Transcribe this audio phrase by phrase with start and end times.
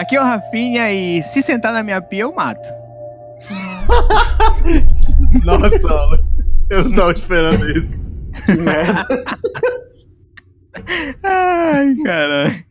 [0.00, 2.66] Aqui é o Rafinha e se sentar na minha pia eu mato.
[5.44, 6.24] Nossa,
[6.70, 8.02] eu não tava esperando isso.
[8.46, 9.06] Que merda.
[11.22, 12.64] Ai, caralho.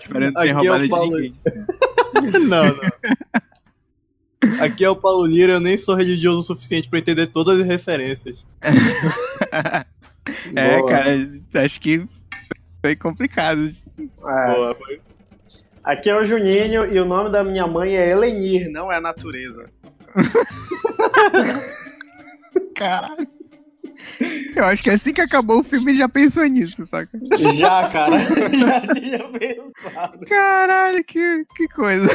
[0.00, 1.10] Espero não ter Aqui é o roubado de Paulo.
[1.12, 1.34] ninguém.
[2.48, 4.64] Não, não.
[4.64, 7.66] Aqui é o Paulo Lira, eu nem sou religioso o suficiente pra entender todas as
[7.66, 8.46] referências.
[10.56, 10.88] É, Boa.
[10.88, 11.10] cara,
[11.56, 12.02] acho que
[12.80, 13.60] foi complicado.
[13.98, 14.54] É.
[14.54, 14.98] Boa, foi.
[15.84, 19.00] Aqui é o Juninho e o nome da minha mãe é Elenir, não é a
[19.00, 19.68] natureza.
[22.74, 23.28] Caralho.
[24.56, 27.16] Eu acho que assim que acabou o filme já pensou nisso, saca?
[27.54, 28.18] Já, cara,
[28.50, 30.24] já tinha pensado.
[30.26, 32.08] Caralho, que, que coisa.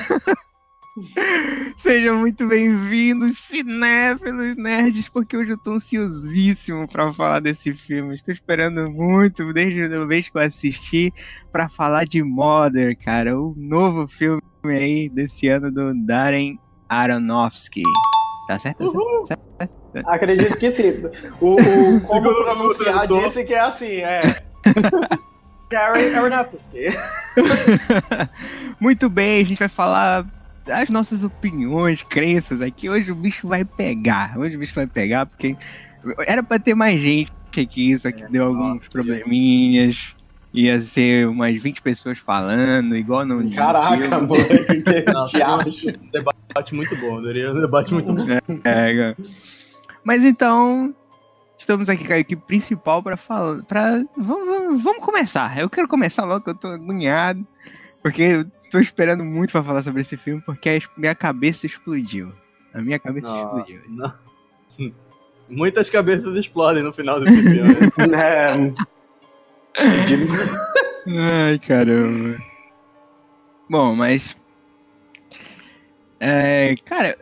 [1.78, 8.16] Sejam muito bem-vindos, cinéfilos, nerds, porque hoje eu tô ansiosíssimo pra falar desse filme.
[8.16, 11.11] Estou esperando muito, desde a vez que eu assisti,
[11.52, 13.39] pra falar de Mother, cara.
[13.39, 17.83] O novo filme aí desse ano do Darren Aronofsky.
[18.47, 18.92] Tá certo?
[18.92, 20.08] Tá certo?
[20.08, 21.03] Acredito que sim.
[21.39, 24.22] O, o como pronunciar disse que é assim, é.
[25.70, 26.88] Karen Aronofsky.
[28.80, 30.25] Muito bem, a gente vai falar
[30.65, 32.89] das nossas opiniões, crenças aqui.
[32.89, 34.38] Hoje o bicho vai pegar.
[34.38, 35.55] Hoje o bicho vai pegar, porque
[36.25, 40.15] era pra ter mais gente aqui, só que deu alguns probleminhas.
[40.52, 43.52] Ia ser umas 20 pessoas falando, igual no.
[43.52, 44.27] Caraca, filme.
[44.27, 44.33] mano,
[45.30, 45.85] que acho.
[46.11, 48.25] Debate muito bom, Daria um debate muito bom.
[48.63, 49.17] É, cara.
[50.03, 50.95] Mas então,
[51.55, 53.61] estamos aqui com a equipe principal para falar.
[53.64, 54.03] Pra...
[54.17, 55.55] Vamos, vamos, vamos começar.
[55.59, 57.45] Eu quero começar logo, que eu tô agoniado.
[58.02, 62.31] Porque tô esperando muito pra falar sobre esse filme, porque a minha cabeça explodiu.
[62.73, 63.81] A minha cabeça Não, explodiu.
[63.89, 64.13] não.
[65.49, 67.73] Muitas cabeças explodem no final desse filme.
[69.81, 70.27] É, de-
[71.17, 72.37] Ai, caramba.
[73.69, 74.35] Bom, mas.
[76.19, 77.17] É, cara,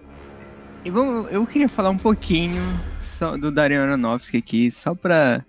[0.83, 2.61] e vamos- eu queria falar um pouquinho
[2.99, 5.43] só do Darren Aronofsky aqui, só pra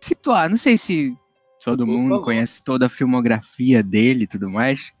[0.00, 0.48] situar.
[0.48, 1.16] Não sei se
[1.64, 2.24] todo Por mundo favor.
[2.24, 4.92] conhece toda a filmografia dele e tudo mais,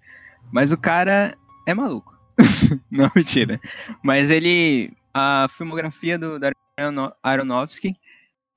[0.52, 1.36] mas o cara
[1.66, 2.16] é maluco.
[2.90, 3.60] Não, mentira.
[4.02, 4.92] Mas ele.
[5.14, 6.38] A filmografia do
[6.76, 7.96] Arono- Aronofsky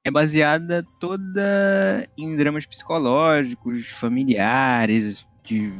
[0.03, 5.71] é baseada toda em dramas psicológicos, familiares, de,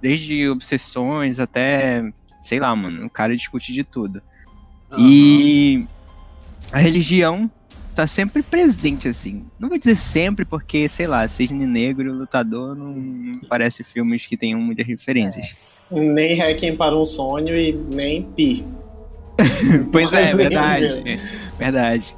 [0.00, 2.02] desde obsessões até,
[2.40, 4.22] sei lá, mano, o cara discute de tudo.
[4.96, 5.86] E
[6.72, 7.50] a religião
[7.96, 9.46] tá sempre presente, assim.
[9.58, 14.26] Não vou dizer sempre, porque, sei lá, Cisne Negro e Lutador não, não parece filmes
[14.26, 15.56] que tenham muitas referências.
[15.90, 18.66] nem Requiem para um Sonho e nem Pi.
[19.90, 21.02] Pois é, verdade.
[21.08, 21.16] é,
[21.58, 22.14] verdade.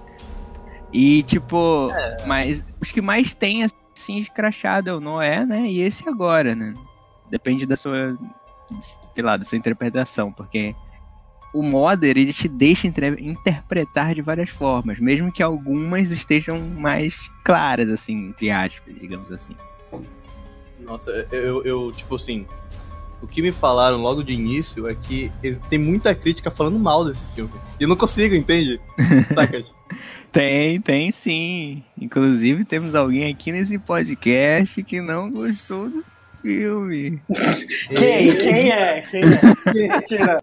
[0.93, 1.93] E, tipo,
[2.27, 5.61] mas os que mais tem, assim, escrachado é o Noé, né?
[5.69, 6.75] E esse agora, né?
[7.31, 8.19] Depende da sua,
[9.15, 10.75] sei lá, da sua interpretação, porque
[11.53, 17.89] o Modder, ele te deixa interpretar de várias formas, mesmo que algumas estejam mais claras,
[17.89, 19.55] assim, entre aspas, digamos assim.
[20.81, 22.47] Nossa, eu, eu, tipo assim.
[23.21, 25.33] O que me falaram logo de início é que
[25.69, 27.51] tem muita crítica falando mal desse filme.
[27.79, 28.81] E eu não consigo, entende?
[30.31, 31.83] Tem, tem sim.
[31.99, 36.05] Inclusive, temos alguém aqui nesse podcast que não gostou do
[36.43, 37.21] filme.
[37.89, 38.31] Quem?
[38.31, 39.01] Quem é?
[39.01, 39.89] Quem é?
[39.97, 40.43] Mentira.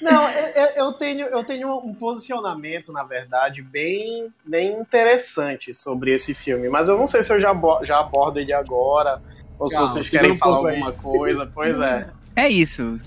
[0.00, 6.12] Não, eu, eu- eu tenho, eu tenho um posicionamento, na verdade, bem, bem interessante sobre
[6.12, 6.68] esse filme.
[6.68, 7.52] Mas eu não sei se eu já,
[7.82, 9.20] já abordo ele agora,
[9.58, 10.74] ou se vocês querem um falar pouco aí.
[10.76, 11.50] alguma coisa.
[11.52, 12.10] Pois é.
[12.36, 12.98] É isso.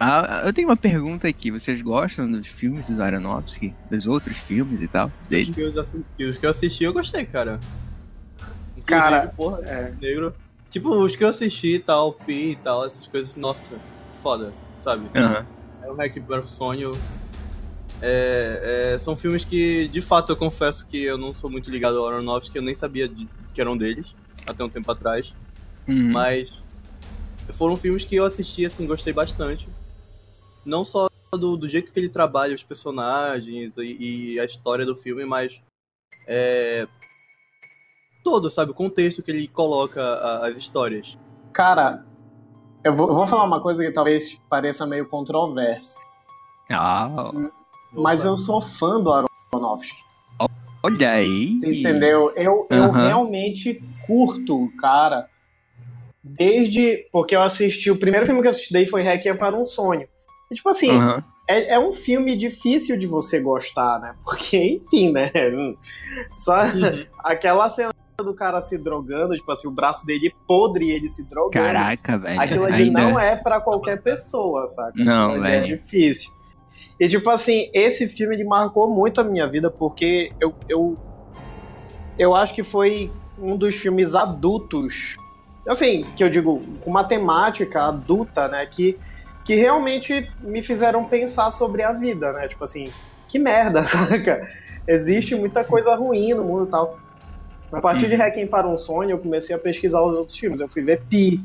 [0.00, 1.50] ah, eu tenho uma pergunta aqui.
[1.50, 3.76] Vocês gostam dos filmes do Aronofsky?
[3.88, 5.08] Dos outros filmes e tal?
[5.08, 5.54] Os Dele?
[5.54, 7.60] que, eu assisti, os que eu assisti, eu gostei, cara.
[8.76, 9.92] Inclusive, Cara, porra, é.
[9.92, 10.34] negro.
[10.70, 13.80] Tipo, os que eu assisti e tal, Pi e tal, essas coisas, nossa,
[14.22, 15.08] foda, sabe?
[15.16, 15.46] Aham.
[15.54, 15.57] É
[15.90, 16.92] o Hack para o Sonho.
[18.00, 21.98] É, é, são filmes que, de fato, eu confesso que eu não sou muito ligado
[21.98, 24.14] ao Aronofsky, eu nem sabia de- que eram deles,
[24.46, 25.34] até um tempo atrás.
[25.88, 26.12] Uhum.
[26.12, 26.62] Mas
[27.54, 29.68] foram filmes que eu assisti, assim, gostei bastante.
[30.64, 34.94] Não só do, do jeito que ele trabalha os personagens e, e a história do
[34.94, 35.60] filme, mas
[36.26, 36.86] é,
[38.22, 38.70] todo, sabe?
[38.70, 41.18] O contexto que ele coloca a- as histórias.
[41.52, 42.04] Cara,
[42.84, 45.98] eu vou, eu vou falar uma coisa que talvez pareça meio controversa.
[46.70, 47.30] Ah,
[47.92, 49.10] Mas eu sou fã do
[49.52, 50.02] Aronofsky.
[50.82, 51.58] olha aí.
[51.64, 52.32] Entendeu?
[52.36, 53.06] Eu, eu Aham.
[53.06, 55.28] realmente curto o cara.
[56.22, 57.08] Desde.
[57.10, 57.90] Porque eu assisti.
[57.90, 60.06] O primeiro filme que eu assisti daí foi Requiem para um Sonho.
[60.50, 61.22] E, tipo assim, Aham.
[61.48, 64.14] é, é um filme difícil de você gostar, né?
[64.24, 65.30] Porque, enfim, né?
[66.32, 66.56] Só
[67.24, 67.90] aquela cena
[68.24, 71.52] do cara se drogando, tipo assim, o braço dele podre e ele se drogando.
[71.52, 72.40] Caraca, velho.
[72.40, 73.00] Aquilo ali ainda...
[73.00, 74.92] não é pra qualquer pessoa, saca?
[74.96, 75.76] Não, É velho.
[75.76, 76.32] difícil.
[76.98, 80.96] E tipo assim, esse filme ele marcou muito a minha vida porque eu, eu,
[82.18, 85.16] eu acho que foi um dos filmes adultos,
[85.68, 88.98] assim, que eu digo, com uma temática adulta, né, que,
[89.44, 92.48] que realmente me fizeram pensar sobre a vida, né?
[92.48, 92.90] Tipo assim,
[93.28, 94.44] que merda, saca?
[94.88, 96.98] Existe muita coisa ruim no mundo e tal.
[97.72, 100.60] A partir de Requiem para um Sonho, eu comecei a pesquisar os outros filmes.
[100.60, 101.44] Eu fui ver Pi.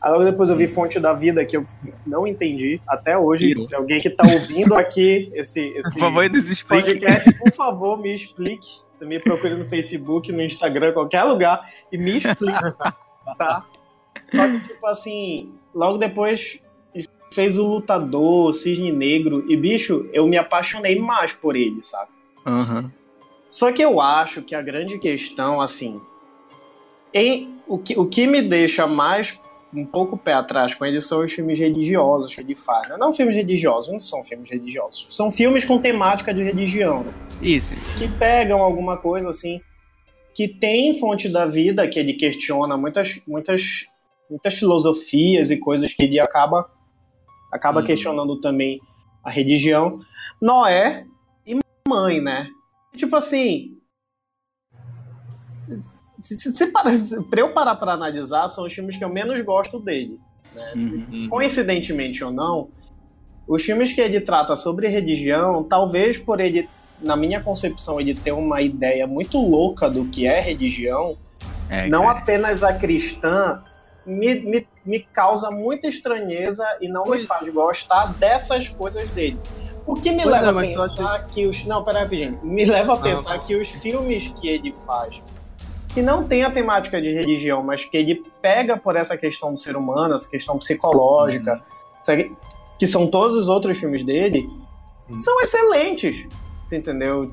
[0.00, 1.66] Aí logo depois eu vi Fonte da Vida, que eu
[2.06, 3.54] não entendi até hoje.
[3.64, 6.30] Se alguém que tá ouvindo aqui esse, esse Por favor,
[6.68, 8.84] podcast, por favor, me explique.
[9.00, 12.58] Me procure no Facebook, no Instagram, qualquer lugar, e me explique,
[13.36, 13.66] tá?
[14.34, 16.58] Só que, tipo assim, logo depois
[17.34, 22.10] fez o Lutador, o Cisne Negro, e, bicho, eu me apaixonei mais por ele, sabe?
[22.46, 22.92] Aham.
[23.54, 26.00] Só que eu acho que a grande questão, assim,
[27.12, 29.38] em, o, que, o que me deixa mais
[29.72, 32.88] um pouco pé atrás com ele são os filmes religiosos que ele faz.
[32.88, 32.96] né?
[32.98, 35.16] Não filmes religiosos, não são filmes religiosos.
[35.16, 37.12] São filmes com temática de religião, né?
[37.40, 37.74] Isso.
[37.96, 39.60] que pegam alguma coisa assim,
[40.34, 43.86] que tem fonte da vida, que ele questiona muitas, muitas,
[44.28, 46.68] muitas filosofias e coisas que ele acaba,
[47.52, 47.86] acaba Uhum.
[47.86, 48.80] questionando também
[49.22, 50.00] a religião.
[50.42, 51.04] Noé
[51.46, 51.56] e
[51.88, 52.48] mãe, né?
[52.96, 53.78] Tipo assim.
[56.22, 59.40] Se, se, para- se- pra eu parar pra analisar, são os filmes que eu menos
[59.42, 60.18] gosto dele.
[60.74, 61.06] Uhum.
[61.12, 61.28] Uhum.
[61.28, 62.68] Coincidentemente ou não,
[63.46, 66.68] os filmes que ele trata sobre religião, talvez por ele,
[67.00, 71.18] na minha concepção, ele ter uma ideia muito louca do que é religião,
[71.68, 72.18] É, não cara.
[72.20, 73.62] apenas a cristã,
[74.06, 79.38] me, me, me causa muita estranheza e não me Pois- faz gostar dessas coisas dele.
[79.86, 81.64] O que me Pois leva é, a mas tu pensar que os.
[81.66, 82.38] Não, peraí, rapidinho.
[82.42, 85.22] Me leva a pensar que os filmes que ele faz,
[85.92, 89.58] que não tem a temática de religião, mas que ele pega por essa questão do
[89.58, 91.60] ser humano, essa questão psicológica,
[92.00, 92.34] sabe?
[92.78, 94.48] que são todos os outros filmes dele,
[95.08, 95.18] Uhum.
[95.20, 96.24] são excelentes.
[96.72, 97.30] Entendeu?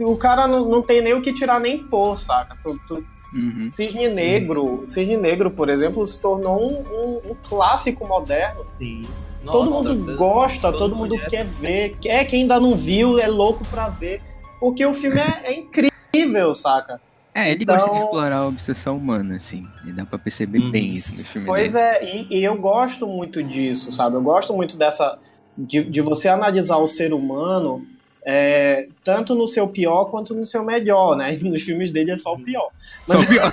[0.00, 2.56] O cara não, não tem nem o que tirar nem pôr, saca?
[2.62, 3.04] Tu- tu-
[3.34, 3.70] Uhum.
[3.74, 8.64] Cisne Negro, Cisne Negro, por exemplo, se tornou um, um- um clássico moderno.
[8.78, 9.02] Sim.
[9.50, 11.96] Todo Nossa, mundo todo- gosta, todo todo mundo mundo é- quer ver.
[12.00, 14.20] Quer, quem ainda não viu é louco pra ver.
[14.60, 17.00] Porque o filme é, é incrível, saca?
[17.34, 19.66] É, ele Então- gosta de explorar a obsessão humana, assim.
[19.86, 20.70] E dá pra perceber Uhum.
[20.72, 21.84] bem isso no filme Pois dele.
[21.84, 24.16] é, e, e eu gosto muito disso, sabe?
[24.16, 25.18] Eu gosto muito dessa.
[25.56, 27.84] De, de você analisar o ser humano
[28.30, 31.34] é, tanto no seu pior quanto no seu melhor, né?
[31.40, 32.68] Nos filmes dele é só o pior.
[33.06, 33.50] Só o pior.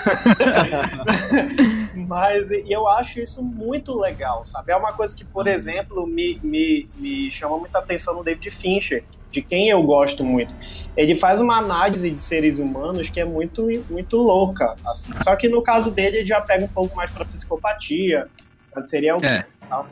[1.96, 4.74] Mas eu acho isso muito legal, sabe?
[4.74, 9.06] É uma coisa que, por exemplo, me, me, me chama muita atenção no David Fincher,
[9.32, 10.54] de quem eu gosto muito.
[10.98, 14.76] Ele faz uma análise de seres humanos que é muito, muito louca.
[14.86, 15.14] Assim.
[15.24, 18.28] Só que no caso dele, ele já pega um pouco mais pra psicopatia,
[18.74, 19.46] pra serial É.
[19.64, 19.88] e tal.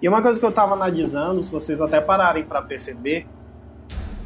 [0.00, 3.26] E uma coisa que eu tava analisando, se vocês até pararem pra perceber,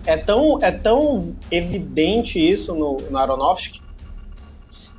[0.07, 3.85] é tão, é tão evidente isso no, no Aronofsky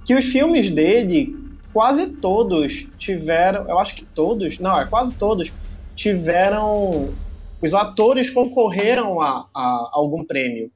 [0.06, 1.36] que os filmes dele,
[1.74, 5.52] quase todos tiveram, eu acho que todos, não, é quase todos,
[5.96, 7.14] tiveram.
[7.62, 10.72] Os atores concorreram a, a algum prêmio.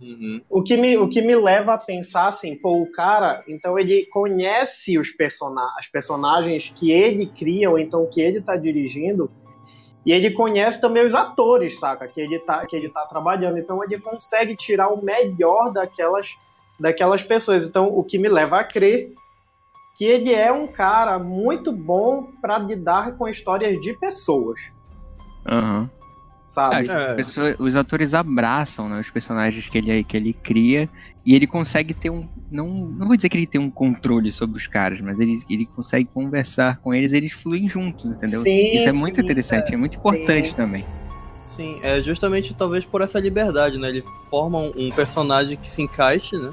[0.00, 0.40] Uhum.
[0.48, 4.06] O que, me, o que me leva a pensar assim, pô, o cara, então ele
[4.06, 9.30] conhece os persona as personagens que ele cria, ou então que ele tá dirigindo,
[10.04, 12.06] e ele conhece também os atores, saca?
[12.06, 13.58] Que ele tá, que ele tá trabalhando.
[13.58, 16.28] Então ele consegue tirar o melhor daquelas,
[16.78, 17.68] daquelas pessoas.
[17.68, 19.12] Então o que me leva a crer
[19.96, 24.72] que ele é um cara muito bom para lidar com histórias de pessoas,
[25.46, 25.90] Aham.
[26.54, 26.88] Sabe?
[26.90, 27.14] Ah, É.
[27.14, 30.88] Pessoa- os atores abraçam né, os personagens que ele, que ele cria
[31.26, 32.28] e ele consegue ter um.
[32.50, 35.66] Não, não vou dizer que ele tem um controle sobre os caras, mas ele, ele
[35.66, 38.42] consegue conversar com eles eles fluem juntos, entendeu?
[38.42, 40.54] Sim, Isso é sim, muito interessante, é, muito importante Sim.
[40.54, 40.86] também.
[41.42, 43.88] Sim, é justamente talvez por essa liberdade, né?
[43.88, 46.52] Ele forma um, um personagem que se encaixe, né?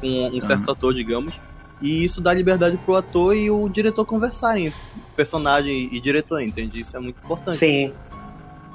[0.00, 1.34] Com um certo ator, digamos.
[1.80, 4.72] E isso dá liberdade pro ator e o diretor conversarem.
[5.14, 6.80] Personagem e diretor, entende?
[6.80, 7.58] Isso é muito importante.
[7.58, 7.92] Sim.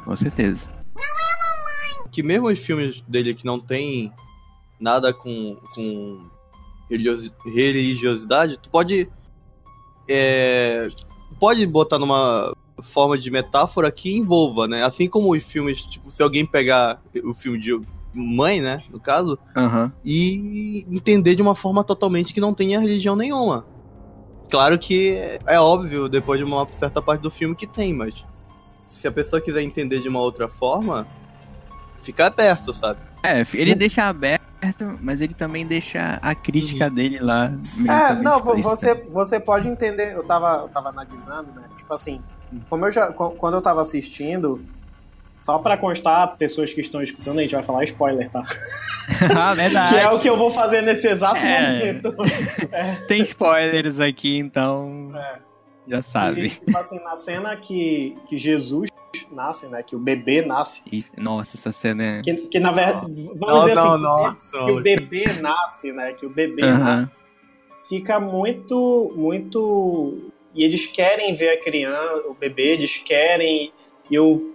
[0.04, 0.70] Com certeza.
[2.12, 4.12] Que mesmo os filmes dele que não tem
[4.80, 6.26] nada com, com
[6.90, 9.10] religiosi- religiosidade, tu pode.
[10.10, 10.90] É,
[11.40, 14.84] pode botar numa forma de metáfora que envolva, né?
[14.84, 17.80] Assim como os filmes, tipo, se alguém pegar o filme de
[18.14, 19.94] mãe, né, no caso, Aham.
[20.04, 23.66] e entender de uma forma totalmente que não tenha religião nenhuma.
[24.50, 25.16] Claro que
[25.48, 28.26] é óbvio, depois de uma certa parte do filme, que tem, mas
[28.92, 31.08] se a pessoa quiser entender de uma outra forma,
[32.02, 33.00] fica perto, sabe?
[33.24, 34.42] É, ele deixa aberto
[35.02, 36.94] mas ele também deixa a crítica uhum.
[36.94, 37.52] dele lá.
[37.80, 40.14] É, não, você, você pode entender.
[40.14, 41.64] Eu tava, eu tava analisando, né?
[41.76, 42.20] Tipo assim,
[42.70, 44.64] como eu já, quando eu tava assistindo,
[45.42, 48.44] só pra constar, pessoas que estão escutando, a gente vai falar spoiler, tá?
[49.36, 49.96] ah, verdade.
[49.96, 51.80] que é o que eu vou fazer nesse exato é.
[51.80, 52.16] momento.
[52.72, 52.96] É.
[53.08, 55.12] Tem spoilers aqui, então.
[55.16, 55.51] É.
[55.92, 56.46] Já sabe.
[56.46, 58.90] E, tipo assim, na cena que, que Jesus
[59.30, 59.84] nasce, né?
[59.84, 60.84] Que o bebê nasce.
[60.90, 62.22] Isso, nossa, essa cena é.
[62.22, 63.30] Que, que na verdade.
[63.36, 66.14] Vamos não, dizer não, assim, não, que, o bebê nasce, né?
[66.14, 67.14] Que o bebê nasce.
[67.90, 70.32] Fica muito, muito.
[70.56, 73.74] E eles querem ver a criança, o bebê, eles querem.
[74.10, 74.54] E o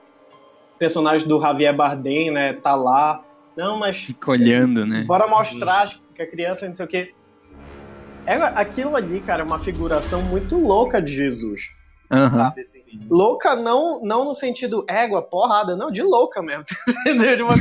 [0.78, 3.22] personagem do Javier Bardem, né, tá lá.
[3.54, 3.98] Não, mas.
[3.98, 5.04] Fica olhando, né?
[5.06, 7.12] Bora mostrar que a criança não sei o quê.
[8.26, 11.70] É, aquilo ali, cara, é uma figuração muito louca de Jesus.
[12.10, 13.06] Uhum.
[13.08, 16.64] Louca não, não no sentido égua, porrada, não, de louca mesmo.
[17.36, 17.54] de uma.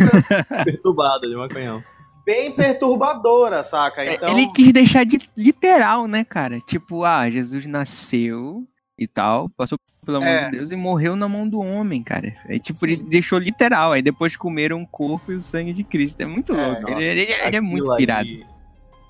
[0.63, 1.83] Perturbada, de maconhão.
[2.25, 4.03] Bem perturbadora, saca?
[4.03, 4.29] É, então...
[4.29, 6.59] Ele quis deixar de literal, né, cara?
[6.59, 8.63] Tipo, ah, Jesus nasceu
[8.97, 10.45] e tal, passou pelo amor é.
[10.45, 12.35] de Deus e morreu na mão do homem, cara.
[12.47, 12.85] É tipo, Sim.
[12.85, 16.21] ele deixou literal, aí depois comeram o corpo e o sangue de Cristo.
[16.21, 16.91] É muito é, louco.
[16.91, 18.54] Ele, ele, ele é muito pirado.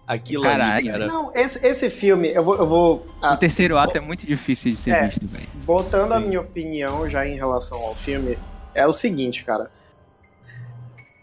[0.07, 0.93] Aquilo Caralho.
[0.93, 2.55] ali, Não, esse, esse filme, eu vou.
[2.55, 5.47] Eu vou ah, o terceiro ato é muito difícil de ser é, visto, velho.
[5.65, 6.13] Botando Sim.
[6.13, 8.37] a minha opinião já em relação ao filme,
[8.73, 9.71] é o seguinte, cara.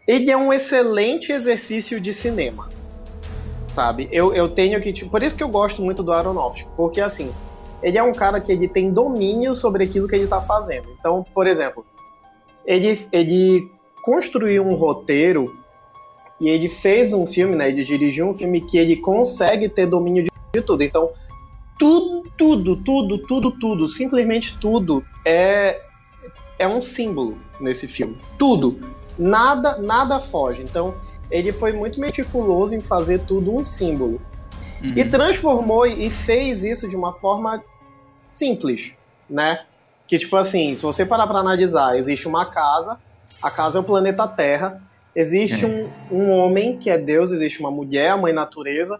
[0.07, 2.69] Ele é um excelente exercício de cinema.
[3.73, 4.09] Sabe?
[4.11, 4.93] Eu, eu tenho que.
[4.93, 6.69] Tipo, por isso que eu gosto muito do Aronofsky.
[6.77, 7.33] Porque, assim,
[7.83, 10.89] ele é um cara que ele tem domínio sobre aquilo que ele tá fazendo.
[10.99, 11.87] Então, por exemplo,
[12.67, 13.71] ele, ele
[14.03, 15.62] construiu um roteiro
[16.43, 17.69] e ele fez um filme, né?
[17.69, 20.83] Ele dirigiu um filme que ele consegue ter domínio de, tudo.
[20.83, 21.13] Então,
[21.79, 25.81] tudo, tudo, tudo, tudo, tudo, simplesmente tudo é
[26.59, 28.19] é um símbolo nesse filme.
[28.37, 28.77] Tudo,
[29.17, 30.63] nada, nada foge.
[30.63, 30.97] Então,
[31.31, 34.21] ele foi muito meticuloso em fazer tudo um símbolo.
[34.83, 34.95] Uhum.
[34.97, 37.63] E transformou e fez isso de uma forma
[38.35, 38.95] simples,
[39.31, 39.65] né?
[40.09, 42.99] Que tipo assim, se você parar para analisar, existe uma casa,
[43.41, 44.83] a casa é o planeta Terra,
[45.15, 45.69] Existe é.
[45.69, 48.99] um, um homem que é Deus, existe uma mulher, a mãe natureza,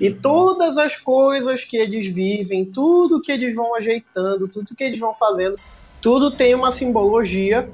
[0.00, 4.98] e todas as coisas que eles vivem, tudo que eles vão ajeitando, tudo que eles
[4.98, 5.56] vão fazendo,
[6.00, 7.68] tudo tem uma simbologia.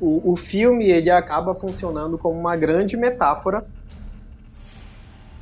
[0.00, 3.64] O, o filme ele acaba funcionando como uma grande metáfora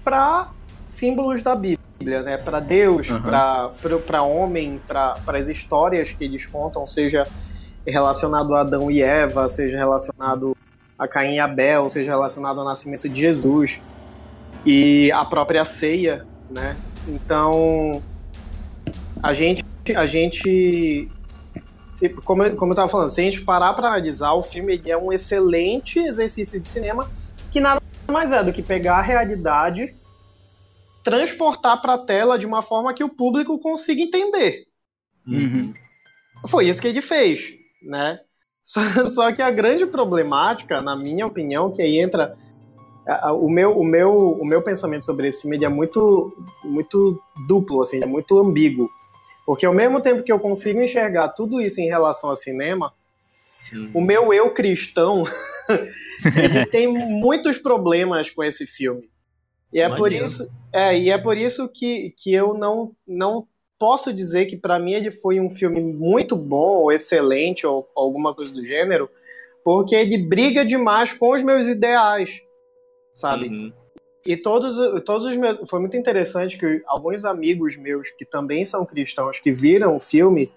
[0.03, 0.51] para
[0.91, 2.37] símbolos da Bíblia, né?
[2.37, 3.21] Para Deus, uhum.
[4.07, 7.27] para homem, para as histórias que eles contam, seja
[7.87, 10.57] relacionado a Adão e Eva, seja relacionado
[11.01, 13.81] a Caim e Abel, seja relacionado ao nascimento de Jesus
[14.67, 16.77] e a própria ceia, né?
[17.09, 18.03] Então,
[19.23, 19.65] a gente,
[19.97, 21.11] a gente
[22.23, 24.97] como, eu, como eu tava falando, se a gente parar para analisar, o filme é
[24.97, 27.11] um excelente exercício de cinema
[27.51, 29.95] que nada mais é do que pegar a realidade,
[31.03, 34.67] transportar para a tela de uma forma que o público consiga entender.
[35.27, 35.73] Uhum.
[36.47, 38.21] Foi isso que ele fez, né?
[38.63, 42.37] Só, só que a grande problemática, na minha opinião, que aí entra
[43.35, 48.03] o meu, o meu, o meu pensamento sobre esse filme é muito, muito duplo, assim,
[48.03, 48.89] é muito ambíguo.
[49.45, 52.93] Porque ao mesmo tempo que eu consigo enxergar tudo isso em relação ao cinema,
[53.73, 53.91] hum.
[53.95, 55.25] o meu eu cristão
[56.37, 59.11] ele tem muitos problemas com esse filme.
[59.73, 63.47] E é por isso, é, e é por isso que, que eu não, não
[63.81, 68.35] posso dizer que para mim ele foi um filme muito bom, ou excelente, ou alguma
[68.35, 69.09] coisa do gênero,
[69.65, 72.43] porque ele briga demais com os meus ideais,
[73.15, 73.49] sabe?
[73.49, 73.73] Uhum.
[74.27, 75.59] E todos, todos os meus.
[75.69, 80.53] Foi muito interessante que alguns amigos meus que também são cristãos que viram o filme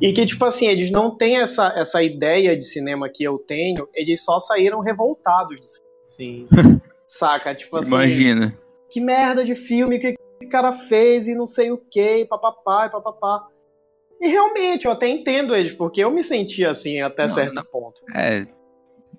[0.00, 3.88] e que, tipo assim, eles não têm essa, essa ideia de cinema que eu tenho,
[3.92, 5.80] eles só saíram revoltados.
[6.06, 6.46] Sim.
[7.08, 7.52] Saca?
[7.52, 7.88] Tipo assim.
[7.88, 8.56] Imagina.
[8.88, 12.86] Que merda de filme, que o cara fez e não sei o que, e papapá,
[12.86, 13.46] e papapá.
[14.20, 17.64] E realmente, eu até entendo eles, porque eu me sentia assim até não, certo não,
[17.64, 18.00] ponto.
[18.14, 18.44] É,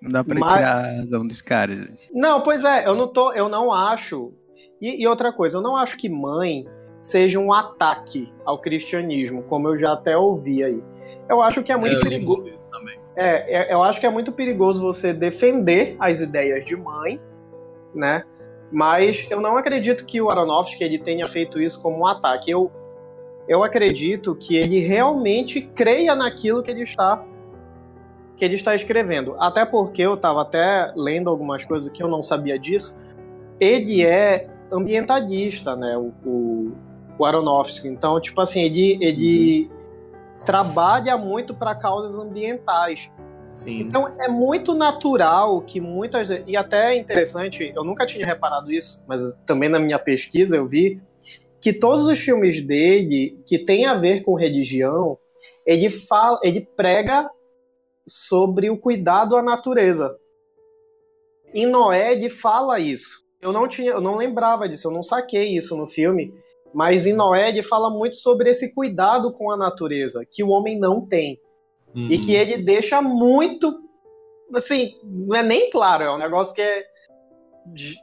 [0.01, 0.53] não dá pra Mas...
[0.53, 2.10] tirar a razão dos caras.
[2.13, 4.34] Não, pois é, eu não tô, eu não acho.
[4.82, 6.65] E, e, outra coisa, eu não acho que mãe
[7.03, 10.84] seja um ataque ao cristianismo, como eu já até ouvi aí.
[11.29, 12.50] Eu acho que é muito é, perigoso.
[13.15, 17.20] É, é, eu acho que é muito perigoso você defender as ideias de mãe,
[17.94, 18.24] né?
[18.75, 22.51] Mas eu não acredito que o Aronofsky ele tenha feito isso como um ataque.
[22.51, 22.70] Eu,
[23.48, 27.24] eu acredito que ele realmente creia naquilo que ele está
[28.36, 29.38] que ele está escrevendo.
[29.39, 32.98] Até porque eu estava até lendo algumas coisas que eu não sabia disso.
[33.62, 35.98] Ele é ambientalista, né?
[35.98, 36.74] O, o,
[37.17, 37.88] o Aronofsky.
[37.88, 40.46] Então, tipo assim, ele, ele uhum.
[40.46, 43.10] trabalha muito para causas ambientais.
[43.56, 43.84] Sim.
[43.84, 46.28] Então é muito natural que muitas.
[46.46, 50.68] E até é interessante, eu nunca tinha reparado isso, mas também na minha pesquisa eu
[50.68, 51.02] vi
[51.62, 55.18] que todos os filmes dele que tem a ver com religião,
[55.66, 57.32] ele fala, ele prega
[58.06, 60.16] sobre o cuidado à natureza.
[61.54, 63.24] Em Noé ele fala isso.
[63.42, 66.34] Eu não tinha, eu não lembrava disso, eu não saquei isso no filme,
[66.74, 70.78] mas em Noé ele fala muito sobre esse cuidado com a natureza que o homem
[70.78, 71.40] não tem.
[71.96, 72.12] Uhum.
[72.12, 73.82] E que ele deixa muito.
[74.54, 76.84] Assim, não é nem claro, é um negócio que é.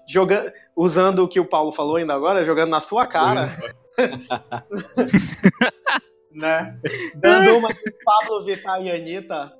[0.08, 3.54] Jogando, usando o que o Paulo falou ainda agora, jogando na sua cara.
[6.34, 6.76] né?
[7.14, 9.52] Dando uma de Pablo Vittar e Anitta.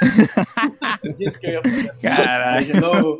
[1.16, 2.66] Disse que eu ia fazer Caralho.
[2.66, 3.18] de novo.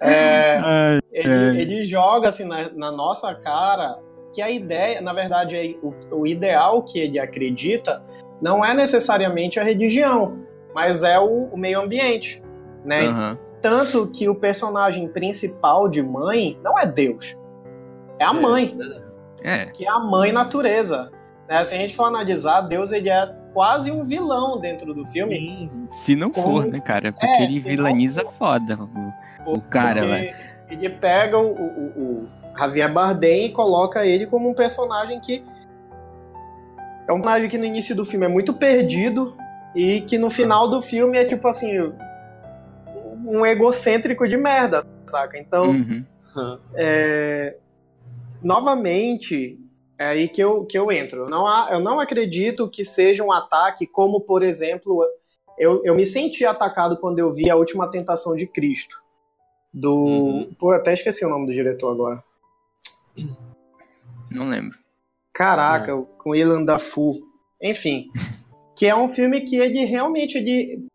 [0.00, 3.98] É, Ai, ele, ele, joga assim na, na, nossa cara
[4.32, 8.02] que a ideia, na verdade, é o, o ideal que ele acredita
[8.40, 10.38] não é necessariamente a religião,
[10.74, 12.42] mas é o, o meio ambiente,
[12.84, 13.08] né?
[13.08, 13.38] Uhum.
[13.60, 17.36] Tanto que o personagem principal de mãe não é Deus,
[18.18, 18.78] é a é, mãe,
[19.42, 19.66] é.
[19.66, 21.10] que é a mãe natureza.
[21.48, 21.64] Né?
[21.64, 25.36] Se a gente for analisar, Deus ele é quase um vilão dentro do filme.
[25.36, 25.70] Sim.
[25.90, 27.12] Se não for, né, cara?
[27.12, 28.78] Porque é, ele vilaniza foda
[29.44, 30.18] o, o cara lá.
[30.70, 35.42] Ele pega o, o, o Javier Bardem e coloca ele como um personagem que
[37.10, 39.36] é um personagem que no início do filme é muito perdido
[39.74, 41.92] e que no final do filme é tipo assim
[43.26, 45.36] um egocêntrico de merda, saca?
[45.36, 46.04] Então, uhum.
[46.74, 47.56] é,
[48.40, 49.58] novamente
[49.98, 51.22] é aí que eu, que eu entro.
[51.24, 55.04] Eu não, eu não acredito que seja um ataque como, por exemplo,
[55.58, 58.96] eu, eu me senti atacado quando eu vi a última tentação de Cristo.
[59.72, 59.94] Do.
[59.94, 60.54] Uhum.
[60.58, 62.22] Pô, até esqueci o nome do diretor agora.
[64.30, 64.79] Não lembro.
[65.34, 66.04] Caraca, é.
[66.18, 67.22] com Ilan Dafoe.
[67.62, 68.06] Enfim,
[68.76, 70.86] que é um filme que ele realmente ele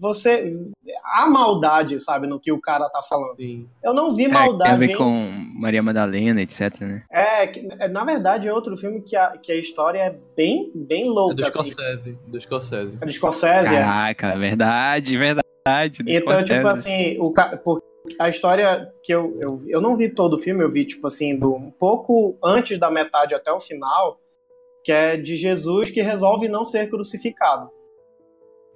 [0.00, 0.56] você
[1.04, 3.36] há maldade, sabe, no que o cara tá falando.
[3.36, 3.68] Sim.
[3.84, 4.62] Eu não vi maldade.
[4.62, 7.04] É, tem a ver com Maria Madalena, etc, né?
[7.12, 11.10] É, é, na verdade é outro filme que a, que a história é bem, bem
[11.10, 11.34] louca.
[11.34, 11.70] É do assim.
[11.70, 12.18] Scorsese.
[12.26, 12.98] Do Scorsese.
[12.98, 13.68] É do Scorsese.
[13.68, 13.80] É.
[13.80, 14.38] Caraca, é.
[14.38, 16.02] verdade, verdade.
[16.08, 16.54] Então, Scorsese.
[16.54, 17.82] tipo assim, o, por,
[18.18, 21.36] a história que eu, eu, eu não vi todo o filme, eu vi, tipo assim,
[21.36, 24.18] do, um pouco antes da metade até o final,
[24.82, 27.70] que é de Jesus que resolve não ser crucificado.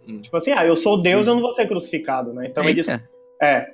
[0.06, 0.20] Hum.
[0.20, 1.30] Tipo assim, ah, eu sou Deus, hum.
[1.30, 2.46] eu não vou ser crucificado, né?
[2.48, 2.80] Então Eita.
[2.80, 3.02] ele.
[3.42, 3.66] É.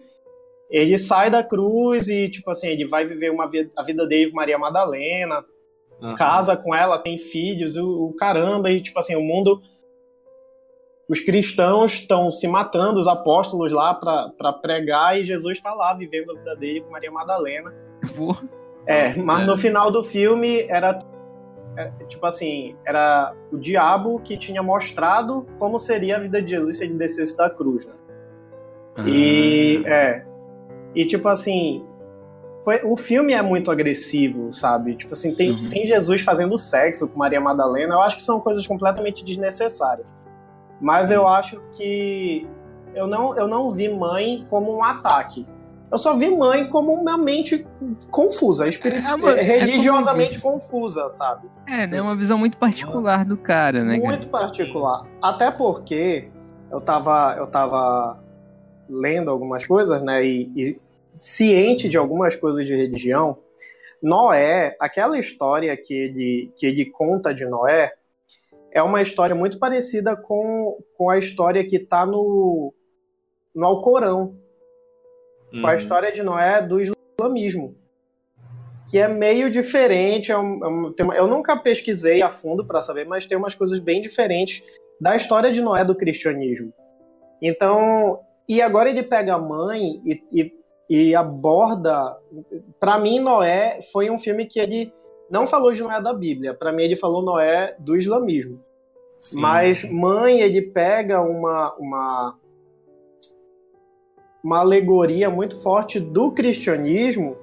[0.71, 4.37] Ele sai da cruz e, tipo assim, ele vai viver uma, a vida dele com
[4.37, 5.45] Maria Madalena,
[6.01, 6.15] uhum.
[6.15, 9.61] casa com ela, tem filhos, o, o caramba, e, tipo assim, o mundo
[11.11, 16.31] os cristãos estão se matando, os apóstolos lá para pregar e Jesus está lá vivendo
[16.31, 17.75] a vida dele com Maria Madalena.
[18.87, 21.01] É, mas no final do filme era
[21.77, 26.79] é, tipo assim, era o diabo que tinha mostrado como seria a vida de Jesus
[26.79, 27.93] se ele descesse da cruz, né?
[28.97, 29.03] Ah.
[29.09, 30.25] E é.
[30.95, 31.85] E tipo assim,
[32.63, 34.95] foi, o filme é muito agressivo, sabe?
[34.95, 35.69] Tipo assim, tem, uhum.
[35.69, 40.07] tem Jesus fazendo sexo com Maria Madalena, eu acho que são coisas completamente desnecessárias.
[40.81, 42.49] Mas eu acho que
[42.95, 45.47] eu não, eu não vi mãe como um ataque.
[45.91, 47.67] Eu só vi mãe como uma mente
[48.11, 49.05] confusa, espirit...
[49.05, 51.51] é uma, é religiosamente é confusa, sabe?
[51.67, 52.01] É, né?
[52.01, 53.99] Uma visão muito particular do cara, né?
[53.99, 54.45] Muito cara?
[54.47, 55.03] particular.
[55.21, 56.29] Até porque
[56.71, 58.23] eu tava, eu tava
[58.89, 60.25] lendo algumas coisas, né?
[60.25, 60.81] E, e
[61.13, 63.39] ciente de algumas coisas de religião.
[64.01, 67.93] Noé, aquela história que ele, que ele conta de Noé,
[68.73, 72.73] é uma história muito parecida com, com a história que está no,
[73.55, 74.37] no Alcorão,
[75.53, 75.61] uhum.
[75.61, 75.77] com a uhum.
[75.77, 77.77] história de Noé do islamismo,
[78.89, 80.31] que é meio diferente.
[80.31, 83.55] É um, é um, uma, eu nunca pesquisei a fundo para saber, mas tem umas
[83.55, 84.63] coisas bem diferentes
[85.01, 86.73] da história de Noé do cristianismo.
[87.43, 90.53] Então, e agora ele pega a mãe e, e,
[90.91, 92.17] e aborda.
[92.79, 94.93] Para mim, Noé foi um filme que ele
[95.31, 96.53] não falou de Noé da Bíblia.
[96.53, 98.61] Para mim, ele falou Noé do islamismo.
[99.17, 99.39] Sim.
[99.39, 102.39] Mas mãe, ele pega uma, uma,
[104.43, 107.37] uma alegoria muito forte do cristianismo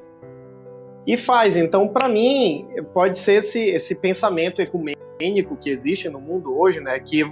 [1.06, 1.56] e faz.
[1.56, 7.00] Então, para mim, pode ser esse, esse pensamento ecumênico que existe no mundo hoje, né?
[7.00, 7.24] Que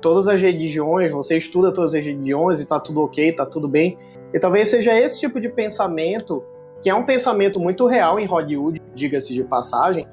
[0.00, 3.98] todas as religiões, você estuda todas as religiões e tá tudo ok, tá tudo bem.
[4.32, 6.44] E talvez seja esse tipo de pensamento
[6.82, 10.06] que é um pensamento muito real em Hollywood, diga-se de passagem,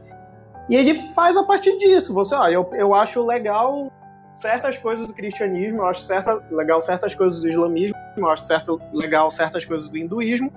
[0.69, 2.13] e ele faz a partir disso.
[2.13, 3.91] Você, ah, eu, eu acho legal
[4.36, 8.82] certas coisas do cristianismo, eu acho certa, legal certas coisas do islamismo, eu acho certo,
[8.91, 10.52] legal certas coisas do hinduísmo,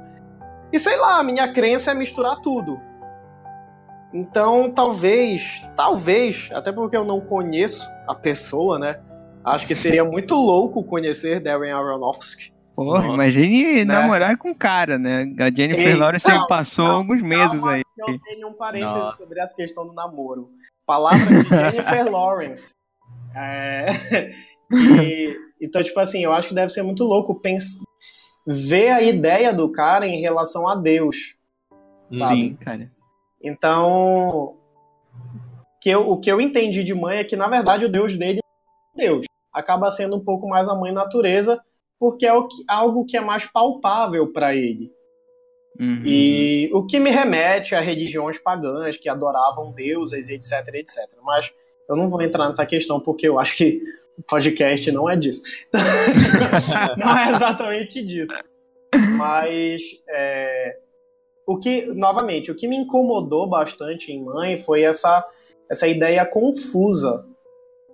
[0.73, 2.81] e sei lá, a minha crença é misturar tudo.
[4.13, 8.99] Então, talvez, talvez, até porque eu não conheço a pessoa, né?
[9.45, 12.56] Acho que seria muito louco conhecer Darren Aronofsky.
[12.77, 13.95] Porra, imagine Né?
[13.95, 15.25] namorar com o cara, né?
[15.41, 17.83] A Jennifer Ei, Lawrence não, passou não, alguns meses Calma, aí.
[17.99, 19.19] Eu tenho um parênteses Nossa.
[19.23, 20.51] sobre essa questão do namoro.
[20.87, 22.71] Palavra de Jennifer Lawrence.
[23.35, 23.87] É,
[25.03, 27.79] e- então, tipo assim, eu acho que deve ser muito louco pens...
[28.47, 31.35] ver a ideia do cara em relação a Deus.
[32.17, 32.35] sabe?
[32.35, 32.93] Sim, cara.
[33.43, 34.55] Então,
[35.81, 38.41] que eu- o que eu entendi de mãe é que, na verdade, o Deus dele
[38.95, 39.25] é Deus.
[39.53, 41.61] Acaba sendo um pouco mais a mãe natureza,
[41.99, 44.93] porque é o que- algo que é mais palpável para ele.
[45.79, 46.03] Uhum.
[46.05, 50.97] E o que me remete a religiões pagãs que adoravam deuses, etc, etc.
[51.23, 51.53] Mas
[51.89, 53.83] eu não vou entrar nessa questão porque eu acho que
[54.19, 55.43] o podcast não é disso.
[56.97, 58.35] não é exatamente disso.
[59.19, 60.79] Mas é,
[61.47, 65.25] o que, novamente, o que me incomodou bastante em Mãe foi essa,
[65.71, 67.27] essa ideia confusa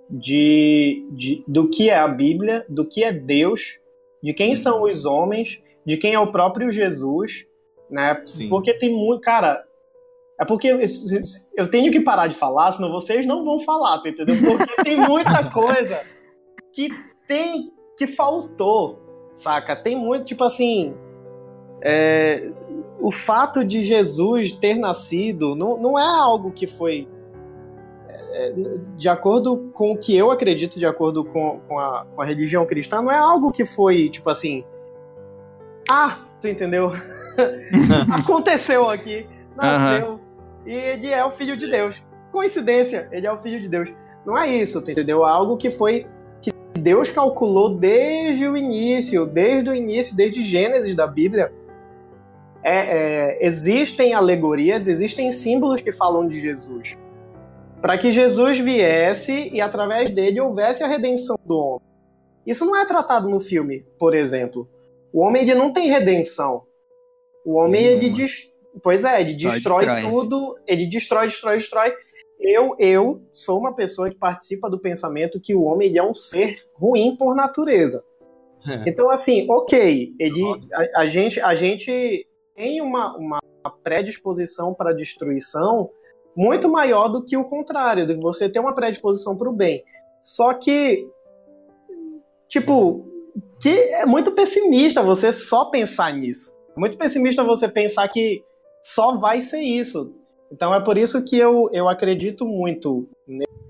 [0.08, 3.78] de, de, do que é a Bíblia, do que é Deus,
[4.22, 7.44] de quem são os homens, de quem é o próprio Jesus,
[7.90, 8.22] né?
[8.24, 8.48] Sim.
[8.48, 9.20] Porque tem muito.
[9.20, 9.62] Cara,
[10.40, 10.78] é porque eu-
[11.56, 14.36] eu tenho que parar de falar, senão vocês não vão falar, tá entendeu?
[14.40, 16.00] Porque tem muita coisa
[16.72, 16.88] que
[17.26, 17.72] tem.
[17.98, 18.98] que faltou,
[19.34, 19.76] saca?
[19.76, 20.94] Tem muito, tipo assim.
[21.84, 22.48] é,
[23.00, 27.08] o fato de Jesus ter nascido não, não é algo que foi.
[28.32, 28.54] É,
[28.96, 32.64] de acordo com o que eu acredito, de acordo com, com, a, com a religião
[32.64, 34.64] cristã, não é algo que foi, tipo assim.
[35.88, 36.90] Ah, tu entendeu?
[38.10, 40.18] Aconteceu aqui, nasceu,
[40.64, 42.02] e ele é o filho de Deus.
[42.30, 43.92] Coincidência, ele é o filho de Deus.
[44.24, 45.26] Não é isso, tu entendeu?
[45.26, 46.06] É algo que foi
[46.40, 51.52] que Deus calculou desde o início, desde o início, desde Gênesis da Bíblia.
[52.64, 56.96] É, é, existem alegorias, existem símbolos que falam de Jesus.
[57.82, 61.88] Para que Jesus viesse e através dele houvesse a redenção do homem.
[62.46, 64.68] Isso não é tratado no filme, por exemplo.
[65.12, 66.62] O homem ele não tem redenção.
[67.44, 68.48] O homem ele des...
[68.82, 70.10] pois é, ele Só destrói, destrói.
[70.10, 71.92] tudo, ele destrói, destrói, destrói.
[72.40, 76.14] Eu, eu sou uma pessoa que participa do pensamento que o homem ele é um
[76.14, 78.04] ser ruim por natureza.
[78.86, 80.40] Então assim, ok, ele,
[80.72, 83.40] a, a gente, a gente tem uma, uma
[83.82, 85.90] predisposição para destruição
[86.36, 89.84] muito maior do que o contrário, do que você ter uma predisposição para o bem.
[90.22, 91.06] Só que,
[92.48, 93.04] tipo,
[93.60, 96.52] que é muito pessimista você só pensar nisso.
[96.76, 98.42] É muito pessimista você pensar que
[98.82, 100.14] só vai ser isso.
[100.50, 103.08] Então é por isso que eu, eu acredito muito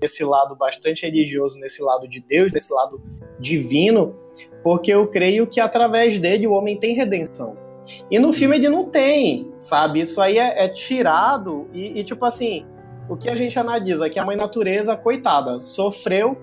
[0.01, 3.01] nesse lado bastante religioso, nesse lado de Deus, nesse lado
[3.39, 4.15] divino,
[4.61, 7.62] porque eu creio que através dele o homem tem redenção.
[8.09, 10.01] E no filme ele não tem, sabe?
[10.01, 12.65] Isso aí é, é tirado e, e, tipo assim,
[13.09, 16.37] o que a gente analisa é que a mãe natureza, coitada, sofreu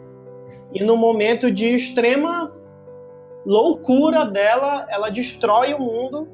[0.75, 2.53] e no momento de extrema
[3.45, 6.29] loucura dela, ela destrói o mundo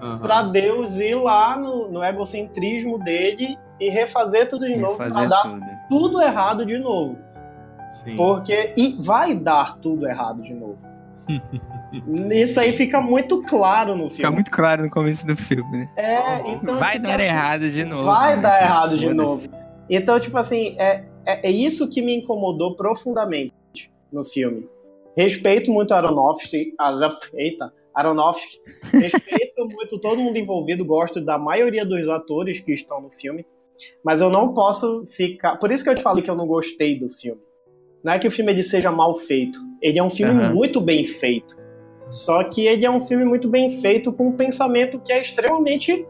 [0.00, 0.18] Aham.
[0.18, 5.42] para Deus ir lá no, no egocentrismo dele e refazer tudo de novo, pra dar
[5.42, 5.66] tudo.
[5.88, 7.16] tudo errado de novo.
[7.92, 8.16] Sim.
[8.16, 8.74] Porque.
[8.76, 10.78] E vai dar tudo errado de novo.
[12.32, 14.34] Isso aí fica muito claro no Fica filme.
[14.36, 15.88] muito claro no começo do filme, né?
[15.96, 18.04] É, então, Vai tipo dar assim, errado de novo.
[18.04, 19.48] Vai né, dar errado de novo.
[19.88, 23.54] Então, tipo assim, é, é, é isso que me incomodou profundamente
[24.12, 24.68] no filme.
[25.16, 26.74] Respeito muito Aronofsky.
[27.34, 28.60] Eita, Aronofsky.
[28.92, 33.44] Respeito muito todo mundo envolvido, gosto da maioria dos atores que estão no filme.
[34.04, 35.56] Mas eu não posso ficar.
[35.56, 37.40] Por isso que eu te falei que eu não gostei do filme.
[38.04, 39.58] Não é que o filme ele seja mal feito.
[39.82, 40.54] Ele é um filme Aham.
[40.54, 41.56] muito bem feito.
[42.10, 46.06] Só que ele é um filme muito bem feito com um pensamento que é extremamente.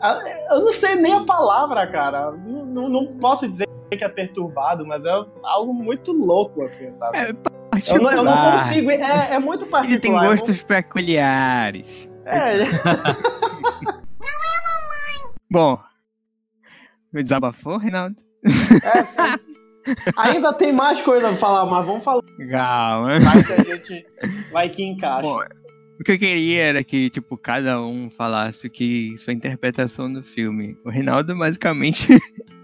[0.00, 0.20] Ah,
[0.52, 2.30] Eu não sei nem a palavra, cara.
[2.32, 5.10] Não, não- não posso dizer que é perturbado, mas é
[5.42, 7.18] algo muito louco, assim, sabe?
[7.18, 7.30] É
[7.88, 8.90] eu, não, eu não consigo.
[8.90, 9.84] É, é muito particular.
[9.84, 12.08] Ele tem eu não- gostos peculiares.
[12.24, 12.64] É,
[15.50, 15.78] Bom,
[17.12, 18.16] desabafou, Reinaldo?
[18.44, 19.22] é, sim.
[20.16, 22.22] Ainda tem mais coisa pra falar, mas vamos falar.
[22.50, 23.18] Calma.
[23.20, 24.06] Vai que a gente
[24.52, 25.22] vai que encaixa.
[25.22, 25.40] Bom,
[25.98, 30.22] o que eu queria era que, tipo, cada um falasse o que sua interpretação do
[30.22, 30.76] filme.
[30.84, 32.06] O Reinaldo, basicamente,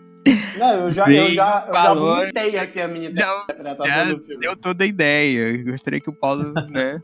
[0.57, 4.21] Não, eu já, eu já, eu já vomitei aqui a minha já, interpretação já do
[4.21, 4.41] filme.
[4.41, 5.57] deu toda a ideia.
[5.57, 7.01] Eu gostaria que o Paulo, né,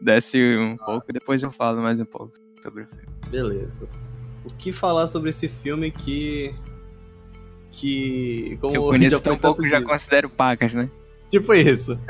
[0.00, 3.06] desse um pouco, depois eu falo mais um pouco sobre o filme.
[3.28, 3.88] Beleza.
[4.44, 6.54] O que falar sobre esse filme que.
[7.72, 8.58] Que.
[8.60, 10.90] Como Eu já conheço tão pouco, já considero pacas, né?
[11.28, 11.98] Tipo isso.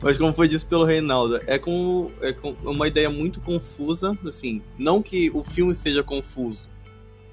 [0.00, 4.62] Mas como foi dito pelo Reinaldo, é com, é com uma ideia muito confusa, assim,
[4.78, 6.68] não que o filme seja confuso,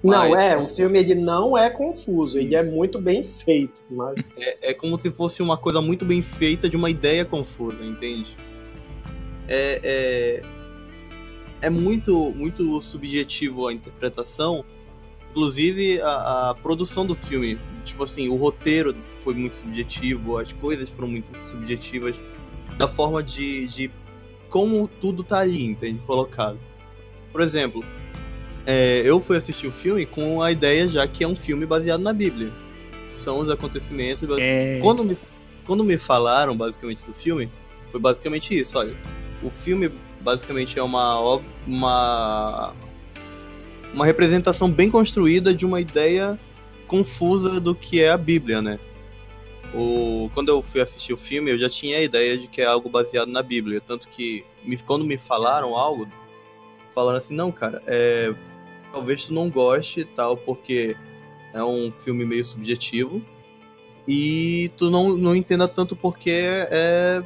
[0.04, 2.76] Não, Mas- é, o filme ele não é confuso, ele é Isso.
[2.76, 3.84] muito bem feito.
[3.90, 4.16] Mas...
[4.38, 8.36] É, é como se fosse uma coisa muito bem feita de uma ideia confusa, entende?
[9.48, 10.44] É, é,
[11.62, 14.66] é muito, muito subjetivo a interpretação.
[15.36, 17.60] Inclusive, a, a produção do filme.
[17.84, 22.16] Tipo assim, o roteiro foi muito subjetivo, as coisas foram muito subjetivas.
[22.78, 23.92] Da forma de, de
[24.50, 26.00] como tudo tá ali, entende?
[26.06, 26.58] Colocado.
[27.34, 27.84] Por exemplo,
[28.66, 32.02] é, eu fui assistir o filme com a ideia já que é um filme baseado
[32.02, 32.54] na Bíblia.
[33.10, 35.18] São os acontecimentos É, quando me,
[35.66, 37.52] quando me falaram basicamente do filme,
[37.90, 38.96] foi basicamente isso, olha.
[39.44, 42.74] O filme basicamente é uma uma
[43.96, 46.38] uma representação bem construída de uma ideia
[46.86, 48.78] confusa do que é a Bíblia, né?
[49.74, 52.66] O, quando eu fui assistir o filme, eu já tinha a ideia de que é
[52.66, 56.08] algo baseado na Bíblia, tanto que me- quando me falaram algo,
[56.94, 58.34] falaram assim, não, cara, é,
[58.92, 60.96] talvez tu não goste e tal, porque
[61.54, 63.22] é um filme meio subjetivo,
[64.08, 67.24] e tu não, não entenda tanto porque é,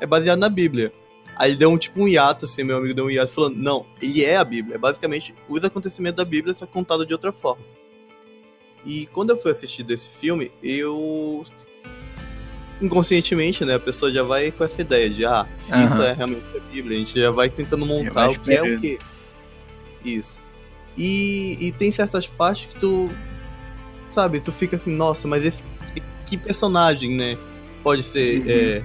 [0.00, 0.92] é baseado na Bíblia.
[1.36, 3.86] Aí ele deu um tipo um hiato, assim, meu amigo deu um hiato falando, não,
[4.00, 7.62] ele é a Bíblia, é basicamente os acontecimentos da Bíblia, só contado de outra forma.
[8.84, 11.44] E quando eu fui assistir desse filme, eu
[12.80, 16.04] inconscientemente, né, a pessoa já vai com essa ideia de, ah, se isso Aham.
[16.06, 18.98] é realmente a Bíblia, a gente já vai tentando montar o que é o que.
[20.04, 20.42] Isso.
[20.96, 23.10] E, e tem certas partes que tu,
[24.12, 25.62] sabe, tu fica assim, nossa, mas esse
[26.26, 27.38] que personagem, né?
[27.82, 28.40] Pode ser.
[28.40, 28.46] Uhum.
[28.48, 28.84] é,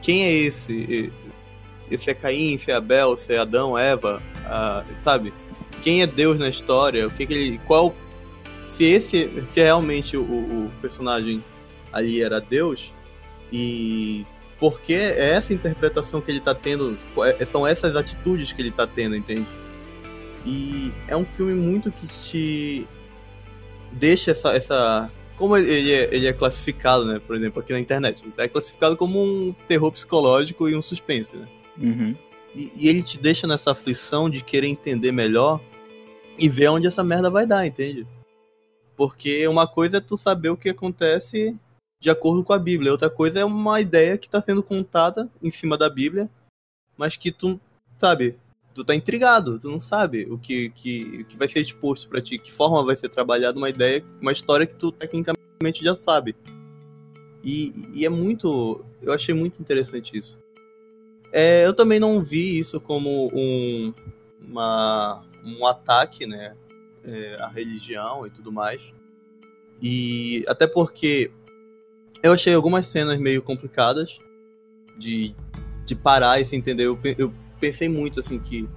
[0.00, 1.12] quem é esse?
[1.92, 4.22] E- Esse é Caim, se é Abel, se é Adão, Eva,
[5.00, 5.32] sabe?
[5.82, 7.06] Quem é Deus na história?
[7.06, 7.58] O que, que ele.
[7.66, 7.94] Qual.
[8.66, 9.44] Se esse.
[9.50, 11.42] Se realmente o, o personagem
[11.92, 12.92] ali era Deus,
[13.52, 14.24] e.
[14.60, 16.96] Porque é essa interpretação que ele tá tendo,
[17.38, 19.46] é- são essas atitudes que ele tá tendo, entende?
[20.46, 22.88] E é um filme muito que te
[23.90, 24.54] deixa essa.
[24.54, 27.18] essa como ele é, ele é classificado, né?
[27.18, 28.22] Por exemplo, aqui na internet.
[28.22, 31.48] Ele é classificado como um terror psicológico e um suspense, né?
[31.78, 32.16] Uhum.
[32.54, 35.60] E, e ele te deixa nessa aflição de querer entender melhor
[36.38, 38.06] e ver onde essa merda vai dar, entende?
[38.96, 41.58] Porque uma coisa é tu saber o que acontece
[42.00, 45.52] de acordo com a Bíblia, outra coisa é uma ideia que tá sendo contada em
[45.52, 46.28] cima da Bíblia,
[46.96, 47.60] mas que tu,
[47.96, 48.36] sabe,
[48.74, 52.20] tu tá intrigado, tu não sabe o que, que, o que vai ser exposto pra
[52.20, 56.34] ti, que forma vai ser trabalhada uma ideia, uma história que tu tecnicamente já sabe.
[57.44, 58.84] E, e é muito.
[59.00, 60.41] Eu achei muito interessante isso.
[61.32, 63.94] É, eu também não vi isso como um,
[64.46, 66.54] uma, um ataque, né,
[67.04, 68.92] é, à religião e tudo mais.
[69.80, 71.30] E até porque
[72.22, 74.18] eu achei algumas cenas meio complicadas
[74.98, 75.34] de,
[75.84, 76.84] de parar e se entender.
[76.84, 78.68] Eu, eu pensei muito assim que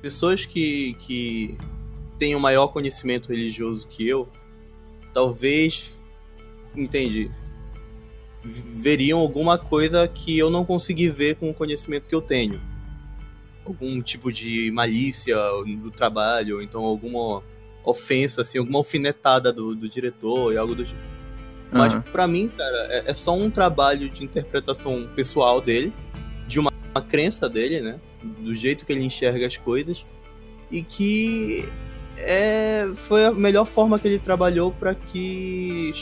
[0.00, 1.56] pessoas que, que
[2.18, 4.28] têm um maior conhecimento religioso que eu,
[5.12, 6.02] talvez,
[6.74, 7.30] entende,
[8.44, 12.60] veriam alguma coisa que eu não consegui ver com o conhecimento que eu tenho.
[13.64, 17.42] Algum tipo de malícia no trabalho, ou então alguma
[17.84, 21.00] ofensa, assim, alguma alfinetada do, do diretor e algo do tipo.
[21.72, 22.02] Mas Aham.
[22.12, 25.92] pra mim, cara, é, é só um trabalho de interpretação pessoal dele,
[26.46, 28.00] de uma, uma crença dele, né?
[28.40, 30.04] Do jeito que ele enxerga as coisas.
[30.70, 31.64] E que
[32.16, 35.92] é, foi a melhor forma que ele trabalhou pra que,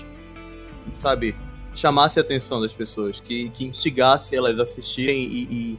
[1.00, 1.36] sabe,
[1.74, 5.78] chamasse a atenção das pessoas, que, que instigasse elas a assistirem e, e,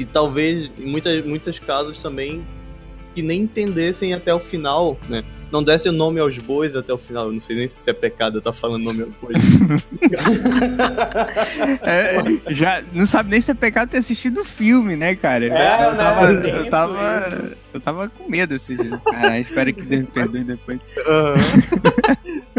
[0.00, 2.46] e talvez, em muitas, muitos casos também,
[3.14, 5.24] que nem entendessem até o final, né?
[5.50, 7.26] Não desse o nome aos bois até o final.
[7.26, 9.42] Eu não sei nem se é pecado eu estar falando nome aos bois.
[11.82, 15.46] É, já não sabe nem se é pecado ter assistido o filme, né, cara?
[15.46, 18.76] É, eu, né, tava, eu, isso, tava, eu tava com medo assim.
[19.04, 20.80] Caralho, espero que Deus me perdoe depois.
[21.06, 21.34] Aham.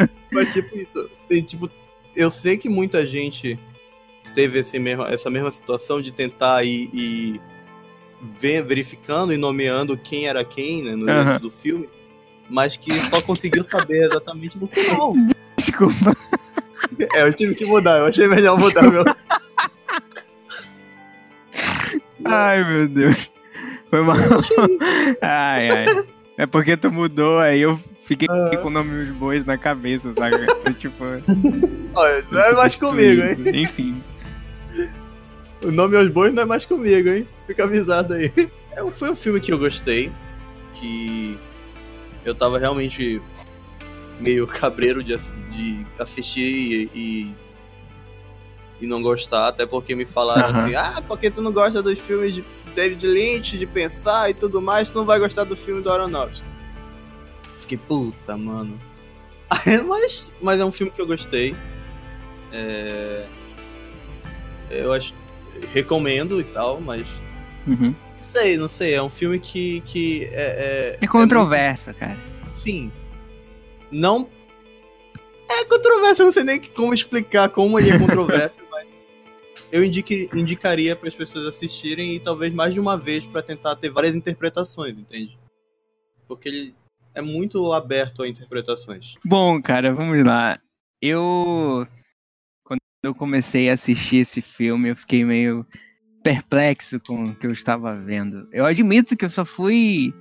[0.33, 1.69] Mas tipo isso, tem, tipo,
[2.15, 3.59] eu sei que muita gente
[4.35, 7.41] teve esse mesmo, essa mesma situação de tentar ir, ir
[8.39, 11.89] ver- verificando e nomeando quem era quem, né, no dentro do filme,
[12.49, 15.13] mas que só conseguiu saber exatamente no final.
[15.57, 16.15] Desculpa.
[17.15, 19.03] É, eu tive que mudar, eu achei melhor mudar meu.
[22.25, 23.31] Ai, meu Deus.
[23.89, 24.15] Foi mal.
[25.21, 25.85] Ai, ai.
[26.37, 28.57] É porque tu mudou, aí eu fiquei Aham.
[28.57, 30.47] com o nome dos bois na cabeça, sabe?
[30.79, 31.03] Tipo,
[31.93, 33.37] Olha, não é mais comigo, hein?
[33.53, 34.03] Enfim.
[35.63, 37.27] O nome aos bois não é mais comigo, hein?
[37.45, 38.31] Fica avisado aí.
[38.71, 40.11] É, foi um filme que eu gostei,
[40.73, 41.37] que
[42.25, 43.21] eu tava realmente
[44.19, 47.35] meio cabreiro de, de assistir e, e,
[48.81, 52.33] e não gostar, até porque me falaram assim, ah, porque tu não gosta dos filmes
[52.33, 55.91] de David Lynch, de pensar e tudo mais, tu não vai gostar do filme do
[55.91, 56.48] Aronofsky.
[57.69, 58.79] Fiquei, puta, mano.
[59.87, 61.55] mas, mas é um filme que eu gostei.
[62.51, 63.27] É...
[64.71, 65.13] Eu acho.
[65.73, 67.07] Recomendo e tal, mas.
[67.67, 67.93] Uhum.
[67.93, 68.93] Não sei, não sei.
[68.93, 69.81] É um filme que.
[69.81, 71.99] que é, é, é controverso, é muito...
[71.99, 72.19] cara.
[72.53, 72.91] Sim.
[73.91, 74.29] Não.
[75.49, 78.87] É controverso, eu não sei nem como explicar como ele é controverso, mas.
[79.71, 83.75] Eu indique, indicaria para as pessoas assistirem e talvez mais de uma vez para tentar
[83.75, 85.37] ter várias interpretações, entende?
[86.27, 86.75] Porque ele
[87.13, 89.15] é muito aberto a interpretações.
[89.25, 90.59] Bom, cara, vamos lá.
[91.01, 91.87] Eu
[92.63, 95.65] quando eu comecei a assistir esse filme, eu fiquei meio
[96.23, 98.47] perplexo com o que eu estava vendo.
[98.51, 100.13] Eu admito que eu só fui,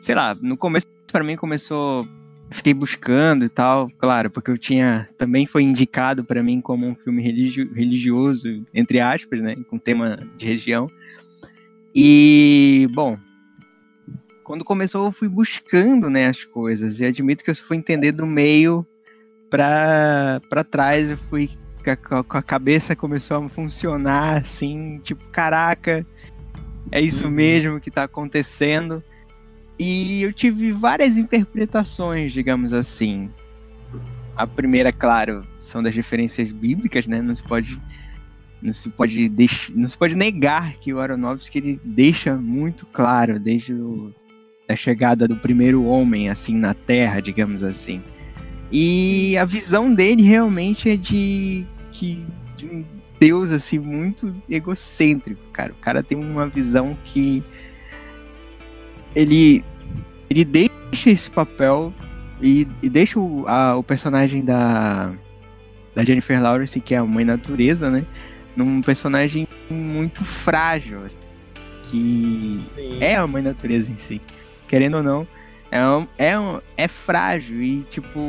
[0.00, 2.06] sei lá, no começo para mim começou
[2.50, 6.94] fiquei buscando e tal, claro, porque eu tinha também foi indicado para mim como um
[6.94, 10.88] filme religio, religioso entre aspas, né, com tema de região.
[11.94, 13.18] E bom,
[14.48, 18.26] quando começou eu fui buscando, né, as coisas e admito que eu fui entender do
[18.26, 18.84] meio
[19.50, 21.50] para para trás, eu fui
[22.28, 26.04] com a cabeça começou a funcionar assim, tipo, caraca,
[26.90, 27.30] é isso uhum.
[27.30, 29.04] mesmo que tá acontecendo.
[29.78, 33.30] E eu tive várias interpretações, digamos assim.
[34.34, 37.22] A primeira, claro, são das referências bíblicas, né?
[37.22, 37.80] Não se pode
[38.60, 39.70] não se pode deix...
[39.74, 44.12] não se pode negar que o Aronofsky ele deixa muito claro desde o...
[44.68, 48.02] a chegada do primeiro homem assim na Terra, digamos assim.
[48.70, 52.26] E a visão dele realmente é de que
[52.56, 52.84] de um
[53.18, 55.72] Deus assim muito egocêntrico, cara.
[55.72, 57.42] O cara tem uma visão que
[59.14, 59.64] ele
[60.30, 61.92] ele deixa esse papel
[62.40, 65.12] e, e deixa o, a, o personagem da
[65.94, 68.06] da Jennifer Lawrence, que é a mãe natureza, né,
[68.54, 71.00] num personagem muito frágil,
[71.82, 72.98] que Sim.
[73.00, 74.20] é a mãe natureza em si,
[74.68, 75.26] querendo ou não,
[75.70, 78.20] é, um, é, um, é frágil e tipo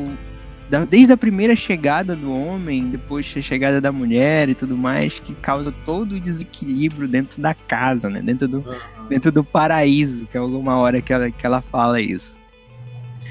[0.88, 5.34] desde a primeira chegada do homem, depois a chegada da mulher e tudo mais, que
[5.36, 8.22] causa todo o desequilíbrio dentro da casa, né?
[8.22, 9.08] Dentro do, uhum.
[9.10, 12.38] dentro do paraíso, que é alguma hora que ela, que ela fala isso.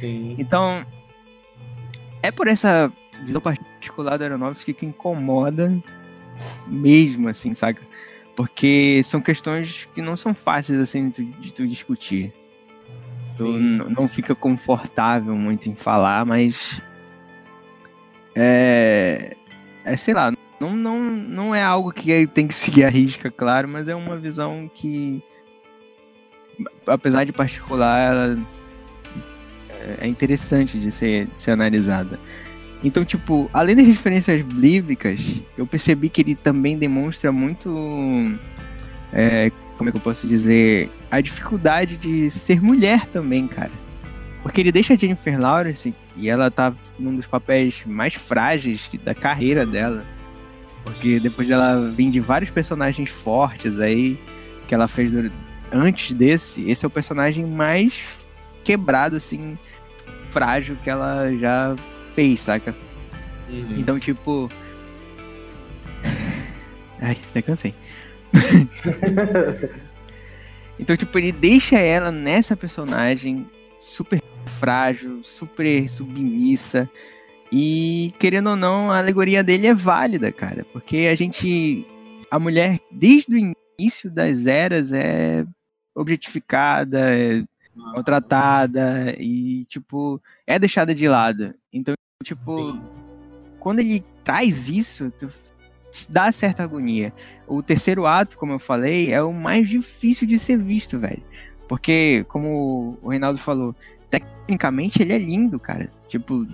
[0.01, 0.35] Sim.
[0.37, 0.85] Então,
[2.23, 2.93] é por essa
[3.25, 5.81] visão particular do Aronofsky que incomoda
[6.67, 7.83] mesmo, assim, saca?
[8.35, 12.33] Porque são questões que não são fáceis, assim, de, de tu discutir.
[13.41, 16.83] Não fica confortável muito em falar, mas
[18.37, 19.37] é,
[19.85, 23.69] é sei lá, não, não, não é algo que tem que seguir a risca, claro,
[23.69, 25.23] mas é uma visão que,
[26.87, 28.39] apesar de particular, ela
[30.01, 32.19] é interessante de ser, de ser analisada.
[32.83, 37.75] Então, tipo, além das referências bíblicas, eu percebi que ele também demonstra muito.
[39.13, 40.91] É, como é que eu posso dizer?
[41.11, 43.73] A dificuldade de ser mulher também, cara.
[44.43, 49.15] Porque ele deixa a Jennifer Lawrence e ela tá num dos papéis mais frágeis da
[49.15, 50.05] carreira dela.
[50.85, 54.19] Porque depois dela vir de vários personagens fortes aí,
[54.67, 55.13] que ela fez
[55.73, 58.29] antes desse, esse é o personagem mais
[58.65, 59.57] quebrado, assim,
[60.31, 61.77] frágil que ela já
[62.11, 62.75] fez, saca?
[63.49, 63.75] Uhum.
[63.77, 64.49] Então, tipo.
[67.01, 67.75] Ai, até cansei.
[70.79, 73.47] então, tipo, ele deixa ela nessa personagem
[73.79, 76.89] super frágil, super submissa.
[77.51, 80.65] E, querendo ou não, a alegoria dele é válida, cara.
[80.73, 81.87] Porque a gente.
[82.31, 85.47] A mulher, desde o início das eras, é
[85.95, 87.43] objetificada, é
[87.75, 91.55] maltratada e, tipo, é deixada de lado.
[91.73, 92.83] Então, tipo, Sim.
[93.61, 95.11] quando ele traz isso,
[96.09, 97.13] dá certa agonia.
[97.47, 101.23] O terceiro ato, como eu falei, é o mais difícil de ser visto, velho.
[101.69, 103.75] Porque, como o Reinaldo falou,
[104.11, 105.91] tecnicamente ele é lindo, cara.
[106.07, 106.47] Tipo,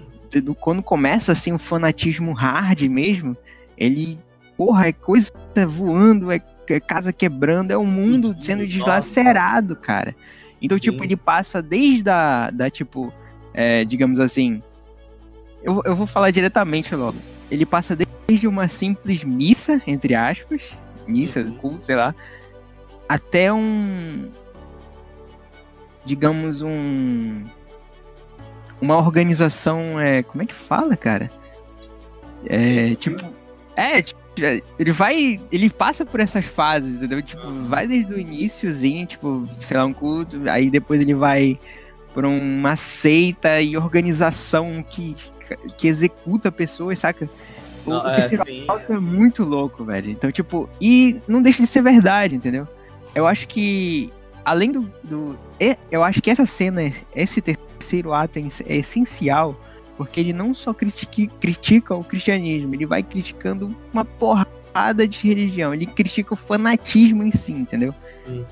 [0.60, 3.36] quando começa assim o um fanatismo hard mesmo,
[3.76, 4.18] ele,
[4.56, 5.30] porra, é coisa
[5.68, 10.14] voando, é, é casa quebrando, é o mundo Sim, sendo deslacerado, cara.
[10.60, 11.02] Então, tipo, Sim.
[11.02, 13.12] tipo, ele passa desde a, da, tipo,
[13.52, 14.62] é, digamos assim,
[15.62, 17.18] eu, eu vou falar diretamente logo.
[17.54, 17.96] Ele passa
[18.26, 20.76] desde uma simples missa, entre aspas,
[21.06, 21.54] missa, uhum.
[21.56, 22.12] culto, sei lá,
[23.08, 24.28] até um,
[26.04, 27.46] digamos, um.
[28.80, 30.00] Uma organização.
[30.00, 31.30] É, como é que fala, cara?
[32.46, 33.22] É, tipo.
[33.76, 34.20] É, tipo,
[34.76, 35.40] ele vai.
[35.52, 37.22] Ele passa por essas fases, entendeu?
[37.22, 41.56] Tipo, vai desde o iníciozinho, tipo, sei lá, um culto, aí depois ele vai
[42.14, 45.16] por uma seita e organização que,
[45.76, 47.28] que executa pessoas, saca?
[47.84, 50.10] O, não, o terceiro é, é muito louco, velho.
[50.10, 52.66] Então, tipo, e não deixa de ser verdade, entendeu?
[53.14, 54.12] Eu acho que
[54.44, 55.38] além do, do,
[55.90, 56.82] Eu acho que essa cena,
[57.14, 59.58] esse terceiro ato é, é essencial,
[59.96, 65.74] porque ele não só critica, critica o cristianismo, ele vai criticando uma porrada de religião,
[65.74, 67.94] ele critica o fanatismo em si, entendeu?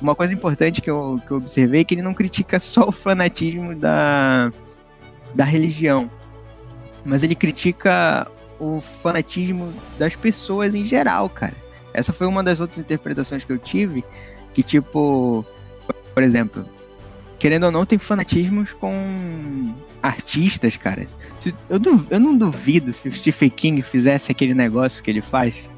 [0.01, 2.93] Uma coisa importante que eu, que eu observei é que ele não critica só o
[2.93, 4.53] fanatismo da,
[5.35, 6.11] da religião,
[7.05, 11.55] mas ele critica o fanatismo das pessoas em geral, cara.
[11.95, 14.05] Essa foi uma das outras interpretações que eu tive,
[14.55, 15.45] que tipo,
[16.15, 16.67] por exemplo,
[17.39, 21.07] querendo ou não, tem fanatismos com artistas, cara.
[21.69, 25.69] eu, eu não duvido se o Stephen King fizesse aquele negócio que ele faz,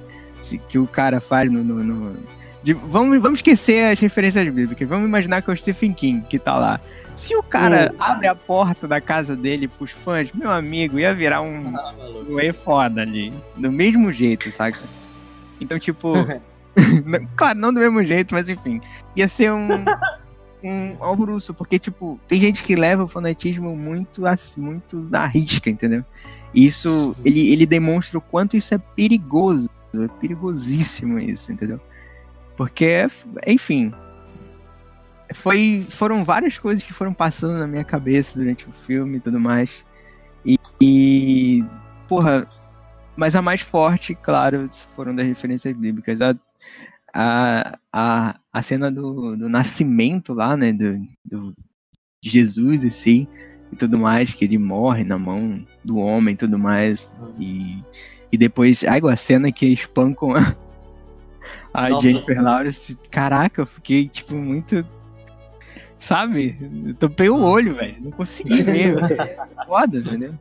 [0.40, 1.64] se, que o cara faz no.
[1.64, 2.16] no, no
[2.64, 4.88] de, vamos, vamos esquecer as referências bíblicas.
[4.88, 6.80] Vamos imaginar que é o Stephen King que tá lá.
[7.14, 11.42] Se o cara abre a porta da casa dele pros fãs, meu amigo, ia virar
[11.42, 11.94] um ah,
[12.24, 13.34] zoe foda ali.
[13.54, 14.80] Do mesmo jeito, saca?
[15.60, 16.14] Então, tipo.
[17.36, 18.80] claro, não do mesmo jeito, mas enfim.
[19.14, 19.68] Ia ser um.
[20.64, 24.22] um alvoroço, porque, tipo, tem gente que leva o fanatismo muito,
[24.56, 26.02] muito na risca, entendeu?
[26.54, 31.78] Isso, ele, ele demonstra o quanto isso é perigoso, é perigosíssimo isso, entendeu?
[32.56, 33.06] Porque,
[33.46, 33.92] enfim,
[35.32, 39.40] foi, foram várias coisas que foram passando na minha cabeça durante o filme e tudo
[39.40, 39.84] mais.
[40.44, 41.64] E, e
[42.06, 42.46] porra,
[43.16, 46.20] mas a mais forte, claro, foram das referências bíblicas.
[46.20, 46.36] A,
[47.12, 51.54] a, a, a cena do, do nascimento lá, né, do, do
[52.20, 53.26] Jesus assim,
[53.72, 57.82] e tudo mais, que ele morre na mão do homem e tudo mais, e,
[58.32, 60.56] e depois, ai, a cena que espancam a,
[61.72, 64.86] a Nossa, Jennifer Lawrence, caraca, eu fiquei, tipo, muito,
[65.98, 68.96] sabe, eu topei o olho, velho, não consegui ver,
[69.66, 70.34] foda, entendeu?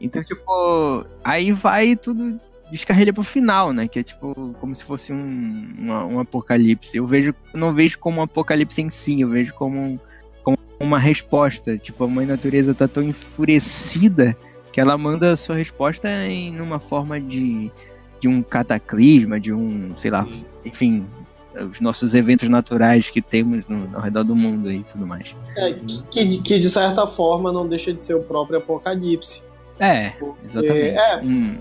[0.00, 2.40] Então, tipo, aí vai tudo
[2.70, 3.88] descarrega pro final, né?
[3.88, 6.96] Que é tipo como se fosse um, uma, um apocalipse.
[6.96, 9.98] Eu vejo, não vejo como um apocalipse em si, eu vejo como, um,
[10.42, 11.78] como uma resposta.
[11.78, 14.34] Tipo, a mãe natureza tá tão enfurecida
[14.72, 17.72] que ela manda a sua resposta em uma forma de,
[18.20, 20.26] de um cataclisma, de um, sei lá,
[20.64, 21.06] enfim,
[21.54, 25.34] os nossos eventos naturais que temos no, ao redor do mundo e tudo mais.
[25.56, 25.74] É,
[26.10, 29.42] que, que de certa forma não deixa de ser o próprio apocalipse.
[29.80, 30.12] É,
[30.44, 30.98] exatamente.
[30.98, 31.20] É,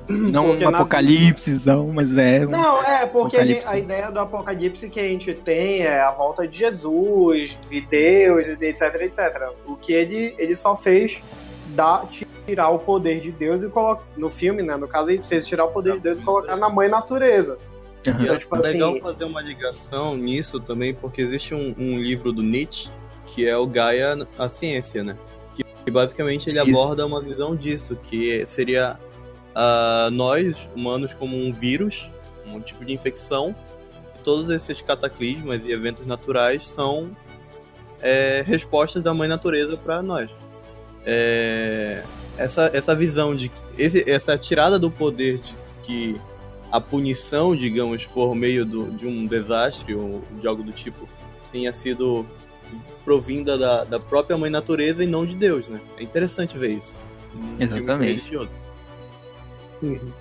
[0.10, 2.46] não um apocalipsezão, mas é.
[2.48, 6.48] Um não, é, porque a ideia do apocalipse que a gente tem é a volta
[6.48, 9.52] de Jesus, de Deus, etc, etc.
[9.68, 11.22] O que ele, ele só fez
[11.78, 14.04] dar, tirar o poder de Deus e colocar.
[14.18, 14.76] No filme, né?
[14.76, 17.58] No caso, ele fez tirar o poder de Deus e colocar na mãe natureza.
[18.06, 18.14] Uhum.
[18.22, 19.02] Então, é tipo é legal assim...
[19.02, 22.90] fazer uma ligação nisso também, porque existe um, um livro do Nietzsche
[23.28, 25.18] que é o Gaia, a ciência, né?
[25.86, 26.70] E basicamente ele Isso.
[26.70, 28.98] aborda uma visão disso, que seria
[29.52, 32.10] uh, nós, humanos, como um vírus,
[32.46, 33.56] um tipo de infecção.
[34.24, 37.16] Todos esses cataclismas e eventos naturais são
[38.02, 40.30] é, respostas da mãe natureza para nós.
[41.10, 42.04] É,
[42.38, 46.20] essa, essa visão de esse, essa tirada do poder de que
[46.70, 51.08] a punição, digamos, por meio do, de um desastre ou de algo do tipo
[51.50, 52.26] tenha sido
[53.06, 55.80] provinda da, da própria mãe natureza e não de Deus, né?
[55.98, 57.00] É interessante ver isso.
[57.58, 58.36] Exatamente.
[59.82, 60.12] Uhum.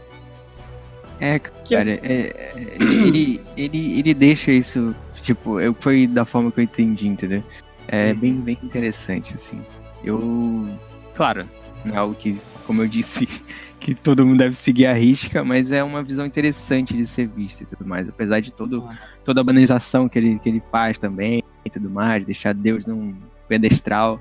[1.18, 6.61] É, cara, é, é, ele, ele, ele deixa isso, tipo, eu, foi da forma que
[6.61, 7.43] eu entendi, entendeu?
[7.89, 8.18] É uhum.
[8.18, 9.61] bem, bem interessante, assim.
[10.05, 10.68] Eu,
[11.14, 11.49] claro,
[11.84, 13.26] não é algo que, como eu disse,
[13.80, 17.62] que todo mundo deve seguir a risca, mas é uma visão interessante de ser vista
[17.62, 18.88] e tudo mais, apesar de todo,
[19.24, 23.14] toda a banalização que ele, que ele faz também, e tudo mais, deixar Deus num
[23.49, 24.20] pedestral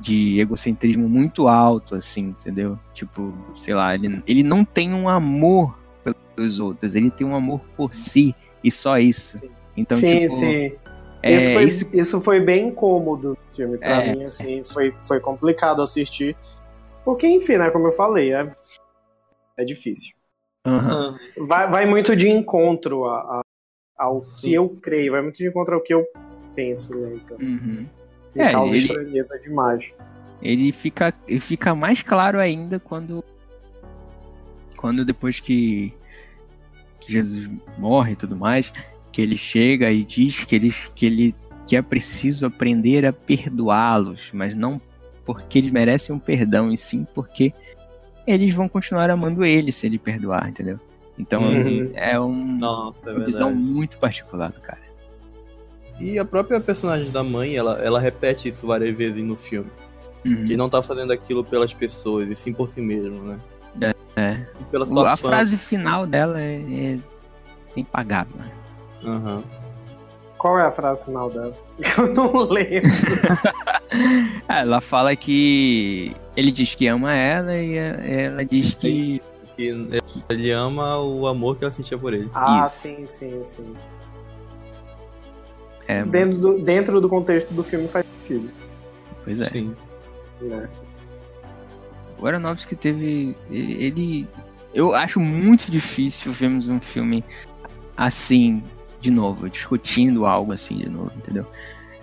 [0.00, 2.78] de egocentrismo muito alto, assim, entendeu?
[2.92, 5.78] Tipo, sei lá, ele, ele não tem um amor
[6.34, 9.38] pelos outros, ele tem um amor por si e só isso.
[9.76, 10.72] Então, sim, tipo, sim.
[11.22, 11.96] É, isso, foi, isso...
[11.96, 16.36] isso foi bem incômodo no filme, pra é, mim, assim, foi, foi complicado assistir.
[17.04, 18.50] Porque, enfim, né, como eu falei, é,
[19.56, 20.14] é difícil.
[20.66, 21.46] Uhum.
[21.46, 23.42] Vai, vai muito de encontro a, a,
[23.98, 24.48] ao sim.
[24.48, 26.06] que eu creio, vai muito de encontro ao que eu
[26.54, 27.14] penso, né?
[27.14, 27.86] Então, uhum.
[28.34, 29.92] é, causa ele, estranheza demais.
[30.40, 33.24] Ele fica, ele fica mais claro ainda quando.
[34.76, 35.94] Quando depois que,
[36.98, 37.48] que Jesus
[37.78, 38.72] morre e tudo mais,
[39.12, 41.34] que ele chega e diz que ele, que ele
[41.66, 44.80] que é preciso aprender a perdoá-los, mas não
[45.24, 47.52] porque eles merecem um perdão, e sim porque
[48.26, 50.80] eles vão continuar amando ele se ele perdoar, entendeu?
[51.16, 51.90] Então uhum.
[51.94, 54.80] é um, Nossa, é uma visão muito particular do cara.
[56.00, 59.70] E a própria personagem da mãe, ela, ela repete isso várias vezes no filme.
[60.24, 60.46] Uhum.
[60.46, 63.40] Que não tá fazendo aquilo pelas pessoas, e sim por si mesmo, né?
[64.16, 64.20] É.
[64.20, 64.46] é.
[64.70, 65.28] Pela sua a fã.
[65.28, 66.98] frase final dela é, é
[67.76, 68.36] impagável.
[68.36, 68.50] Né?
[69.04, 69.42] Uhum.
[70.38, 71.56] Qual é a frase final dela?
[71.98, 72.90] Eu não lembro.
[74.48, 79.20] Ela fala que ele diz que ama ela e ela diz que.
[79.54, 80.00] que
[80.30, 82.30] ele ama o amor que ela sentia por ele.
[82.34, 82.76] Ah, Isso.
[82.78, 83.74] sim, sim, sim.
[85.86, 88.50] É, Dentro do, dentro do contexto do filme faz sentido.
[89.24, 89.44] pois é.
[89.44, 89.76] Sim.
[90.40, 90.68] Né?
[92.18, 93.36] O Aronofsky teve.
[93.50, 94.26] Ele.
[94.72, 97.22] Eu acho muito difícil vermos um filme
[97.94, 98.64] assim,
[99.02, 101.44] de novo, discutindo algo assim de novo, entendeu?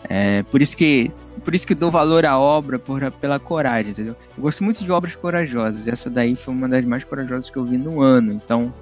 [0.08, 1.12] É, por isso que.
[1.44, 4.16] Por isso que dou valor à obra por, pela coragem, entendeu?
[4.38, 5.88] Eu gosto muito de obras corajosas.
[5.88, 8.34] e Essa daí foi uma das mais corajosas que eu vi no ano.
[8.34, 8.74] Então.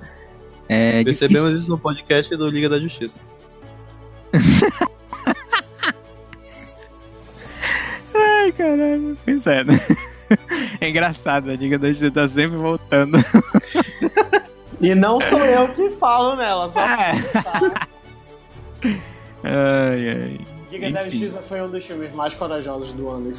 [0.68, 3.20] É Percebemos difícil- isso no podcast do Liga da Justiça.
[8.16, 9.74] Ai, caralho, pois é, né?
[10.82, 13.18] É engraçado, a Liga da Justiça tá sempre voltando.
[14.80, 17.14] E não sou eu que falo nela, só É.
[19.48, 20.40] Ai, ai.
[20.72, 21.20] Liga da Enfim.
[21.20, 23.32] Justiça foi um dos filmes mais corajosos do ano.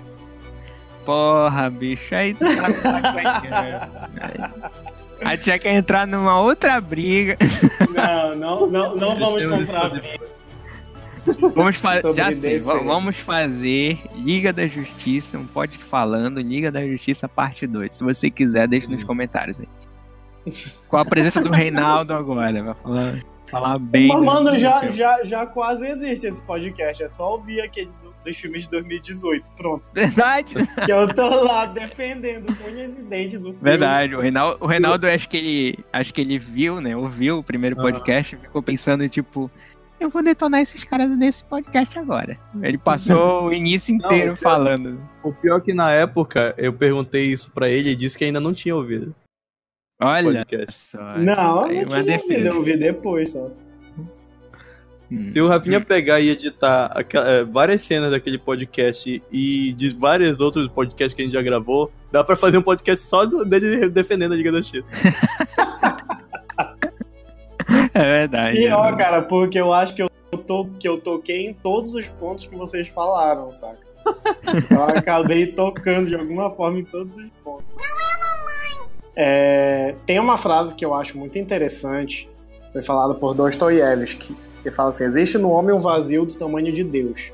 [1.04, 3.90] Porra, bicho, aí tu tá.
[5.24, 7.36] A tia quer entrar numa outra briga.
[7.94, 10.28] Não, não, não, não vamos comprar briga.
[11.54, 12.14] Vamos fazer.
[12.14, 17.96] Já sei, vamos fazer Liga da Justiça, um podcast falando, Liga da Justiça parte 2.
[17.96, 19.06] Se você quiser, deixa nos Hum.
[19.06, 19.68] comentários aí.
[20.88, 24.08] Com a presença do Reinaldo agora, vai falar, falar bem.
[24.08, 24.94] Mas, do- mano, do já, filme.
[24.96, 27.02] já, já quase existe esse podcast.
[27.02, 29.50] É só ouvir aquele do- dos filmes de 2018.
[29.56, 29.88] Pronto.
[29.94, 30.54] Verdade.
[30.84, 33.58] Que eu tô lá defendendo com unhas e dentes do filme.
[33.62, 36.96] Verdade, o Reinaldo, o Reinaldo acho que ele acho que ele viu, né?
[36.96, 39.50] Ouviu o primeiro podcast e ficou pensando, tipo,
[40.00, 42.38] eu vou detonar esses caras nesse podcast agora.
[42.62, 45.00] Ele passou o início Não, inteiro eu- falando.
[45.22, 48.40] O pior é que na época eu perguntei isso pra ele e disse que ainda
[48.40, 49.14] não tinha ouvido o
[50.00, 50.72] Olha podcast.
[50.72, 51.18] só.
[51.18, 53.50] Não, aí eu uma não eu ouvi depois só.
[55.10, 55.32] Hum.
[55.32, 60.68] Se o Rafinha pegar e editar é, várias cenas daquele podcast e de vários outros
[60.68, 64.36] podcasts que a gente já gravou, dá pra fazer um podcast só dele defendendo a
[64.36, 64.86] Liga da Justiça.
[67.94, 68.60] É verdade.
[68.60, 68.96] E ó, né?
[68.96, 70.08] cara, porque eu acho que eu,
[70.46, 73.86] tô, que eu toquei em todos os pontos que vocês falaram, saca?
[74.70, 77.66] Eu acabei tocando de alguma forma em todos os pontos.
[79.20, 82.30] É, tem uma frase que eu acho muito interessante,
[82.72, 86.84] foi falada por Dostoiévski, que fala assim: existe no homem um vazio do tamanho de
[86.84, 87.32] Deus.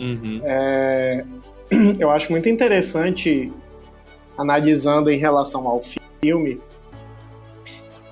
[0.00, 0.40] Uhum.
[0.42, 1.22] É,
[2.00, 3.52] eu acho muito interessante,
[4.38, 5.82] analisando em relação ao
[6.22, 6.58] filme,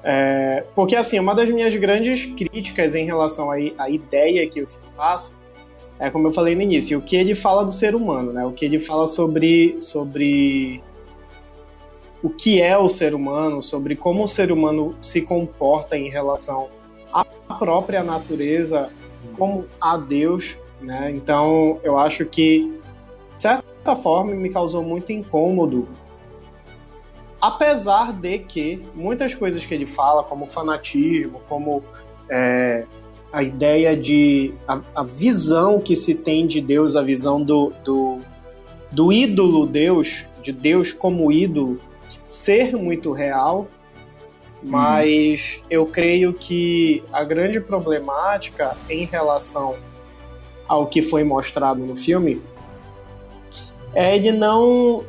[0.04, 4.88] é, porque assim, uma das minhas grandes críticas em relação à, ideia que o filme
[4.94, 5.34] passa
[5.98, 8.44] é como eu falei no início, o que ele fala do ser humano, né?
[8.44, 10.82] O que ele fala sobre, sobre
[12.22, 16.68] o que é o ser humano, sobre como o ser humano se comporta em relação
[17.12, 17.24] à
[17.58, 18.90] própria natureza,
[19.36, 21.10] como a Deus, né?
[21.10, 22.80] Então, eu acho que,
[23.34, 25.88] de certa forma, me causou muito incômodo.
[27.40, 31.82] Apesar de que muitas coisas que ele fala, como fanatismo, como
[32.30, 32.84] é,
[33.32, 34.54] a ideia de.
[34.68, 38.20] A, a, visão que se tem de Deus, a visão do, do,
[38.92, 41.80] do ídolo Deus, de Deus como ídolo,
[42.32, 43.68] ser muito real,
[44.62, 45.66] mas hum.
[45.68, 49.76] eu creio que a grande problemática em relação
[50.66, 52.40] ao que foi mostrado no filme
[53.94, 55.04] é ele não.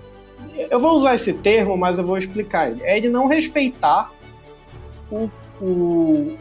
[0.70, 2.84] Eu vou usar esse termo, mas eu vou explicar ele.
[2.84, 4.12] É ele não respeitar
[5.10, 5.30] o.
[5.62, 6.38] o,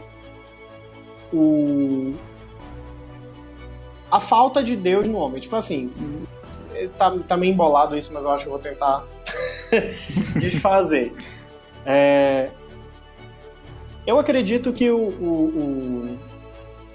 [1.31, 2.13] o
[4.11, 5.39] a falta de Deus no homem.
[5.39, 5.91] Tipo assim,
[6.97, 9.05] tá, tá meio embolado isso, mas eu acho que eu vou tentar
[10.39, 11.13] desfazer.
[11.85, 12.49] É,
[14.05, 16.17] eu acredito que o, o,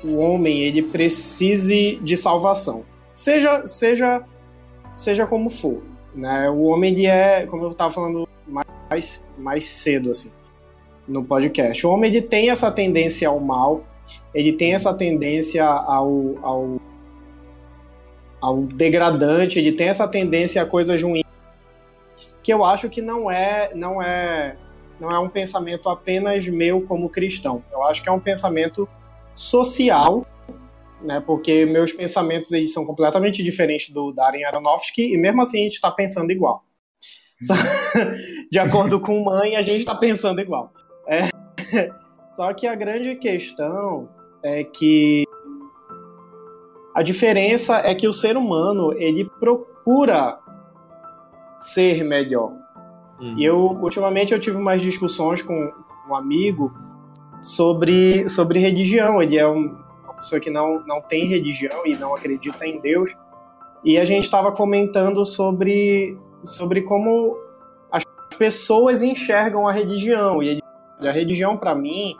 [0.04, 4.24] o, o, homem ele precise de salvação, seja seja
[4.96, 5.82] seja como for,
[6.14, 6.48] né?
[6.50, 8.28] O homem ele é, como eu estava falando
[8.86, 10.30] mais mais cedo assim
[11.06, 13.82] no podcast, o homem ele tem essa tendência ao mal,
[14.34, 16.80] ele tem essa tendência ao, ao
[18.40, 21.24] ao degradante, ele tem essa tendência a coisas ruins
[22.48, 24.56] que eu acho que não é não é
[24.98, 27.62] não é um pensamento apenas meu como cristão.
[27.70, 28.88] Eu acho que é um pensamento
[29.34, 30.26] social,
[31.02, 31.20] né?
[31.20, 35.74] Porque meus pensamentos eles são completamente diferentes do Darren Aronofsky e mesmo assim a gente
[35.74, 36.64] está pensando igual.
[38.50, 40.72] De acordo com mãe, a gente está pensando igual.
[41.06, 41.28] É.
[42.34, 44.08] Só que a grande questão
[44.42, 45.24] é que
[46.94, 50.38] a diferença é que o ser humano ele procura
[51.60, 52.52] ser melhor.
[53.20, 53.34] Uhum.
[53.38, 55.72] E eu, ultimamente, eu tive umas discussões com
[56.08, 56.72] um amigo
[57.40, 59.20] sobre, sobre religião.
[59.22, 63.10] Ele é um, uma pessoa que não, não tem religião e não acredita em Deus.
[63.84, 67.36] e a gente estava comentando sobre, sobre como
[67.90, 68.04] as
[68.36, 70.42] pessoas enxergam a religião.
[70.42, 70.60] E
[71.00, 72.14] a religião, para mim,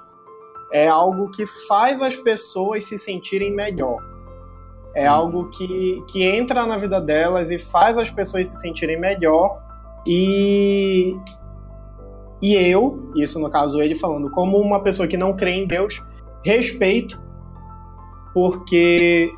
[0.73, 3.99] é algo que faz as pessoas se sentirem melhor.
[4.95, 5.17] É uhum.
[5.17, 9.63] algo que, que entra na vida delas e faz as pessoas se sentirem melhor.
[10.07, 11.17] E,
[12.41, 16.03] e eu, isso no caso ele falando, como uma pessoa que não crê em Deus,
[16.43, 17.21] respeito,
[18.33, 19.31] porque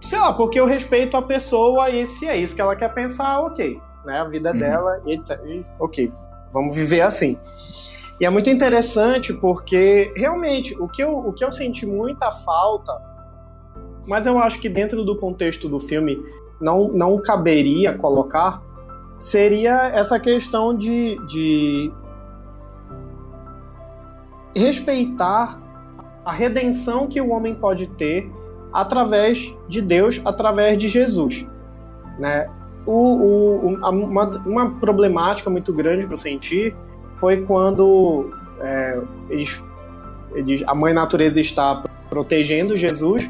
[0.00, 3.40] sei lá, porque eu respeito a pessoa e se é isso que ela quer pensar,
[3.40, 3.80] ok.
[4.04, 4.20] Né?
[4.20, 4.58] A vida uhum.
[4.58, 5.40] dela e etc.
[5.46, 6.12] E, ok,
[6.52, 7.38] vamos viver assim.
[8.20, 12.92] E é muito interessante porque realmente o que eu, o que eu senti muita falta,
[14.06, 16.22] mas eu acho que dentro do contexto do filme
[16.60, 18.62] não, não caberia colocar,
[19.18, 21.92] seria essa questão de, de
[24.54, 25.60] respeitar
[26.24, 28.30] a redenção que o homem pode ter
[28.72, 31.46] através de Deus, através de Jesus.
[32.18, 32.48] Né?
[32.86, 36.74] O, o, uma, uma problemática muito grande que eu senti
[37.16, 38.30] foi quando
[38.60, 39.62] é, eles,
[40.34, 43.28] eles, a mãe natureza está protegendo Jesus,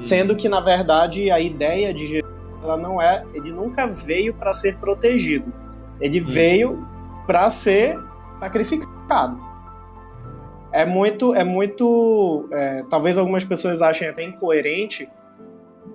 [0.00, 4.54] sendo que na verdade a ideia de Jesus ela não é, ele nunca veio para
[4.54, 5.52] ser protegido,
[6.00, 6.86] ele veio
[7.26, 7.98] para ser
[8.40, 9.38] sacrificado.
[10.72, 15.08] É muito, é muito, é, talvez algumas pessoas achem até incoerente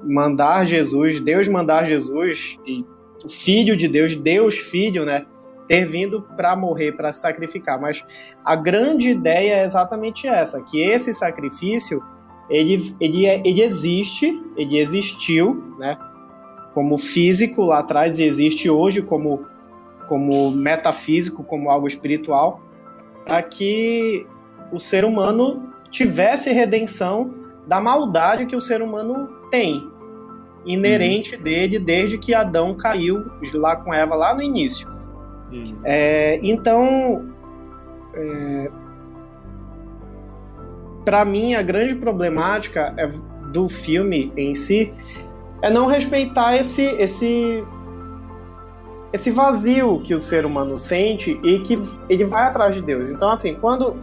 [0.04, 2.86] mandar Jesus, Deus mandar Jesus e
[3.26, 5.26] o Filho de Deus, Deus Filho, né,
[5.68, 7.80] ter vindo para morrer, para se sacrificar.
[7.80, 8.06] Mas
[8.43, 12.02] a grande ideia é exatamente essa, que esse sacrifício
[12.50, 15.97] ele, ele, é, ele existe, ele existiu, né,
[16.74, 19.45] como físico lá atrás e existe hoje como
[20.08, 22.60] como metafísico, como algo espiritual,
[23.24, 24.26] para que
[24.72, 27.36] o ser humano tivesse redenção
[27.68, 29.88] da maldade que o ser humano tem,
[30.66, 31.43] inerente uhum.
[31.43, 33.24] dele desde que Adão caiu
[33.54, 34.89] lá com Eva lá no início.
[35.52, 35.80] Uhum.
[35.84, 37.30] É, então,
[38.16, 38.72] é,
[41.10, 43.07] para mim, a grande problemática é,
[43.51, 44.93] do filme em si
[45.60, 47.64] é não respeitar esse, esse,
[49.12, 53.10] esse vazio que o ser humano sente e que ele vai atrás de Deus.
[53.10, 53.97] Então, assim, quando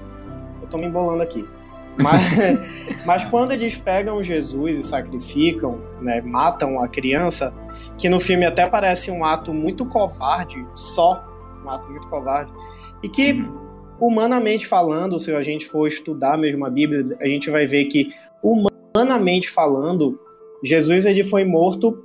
[0.61, 1.49] eu tô me embolando aqui.
[1.97, 2.23] Mas,
[3.07, 7.55] mas quando eles pegam Jesus e sacrificam, né, matam a criança,
[7.97, 11.25] que no filme até parece um ato muito covarde, só
[11.65, 12.53] um ato muito covarde,
[13.01, 13.66] e que uhum.
[14.01, 18.11] Humanamente falando, se a gente for estudar mesmo a Bíblia, a gente vai ver que
[18.43, 20.19] humanamente falando,
[20.63, 22.05] Jesus ele foi morto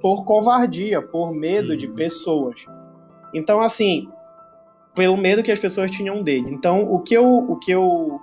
[0.00, 1.94] por covardia, por medo de uhum.
[1.94, 2.64] pessoas.
[3.34, 4.08] Então assim,
[4.94, 6.50] pelo medo que as pessoas tinham dele.
[6.50, 7.24] Então, o que eu.
[7.24, 8.20] O, que eu,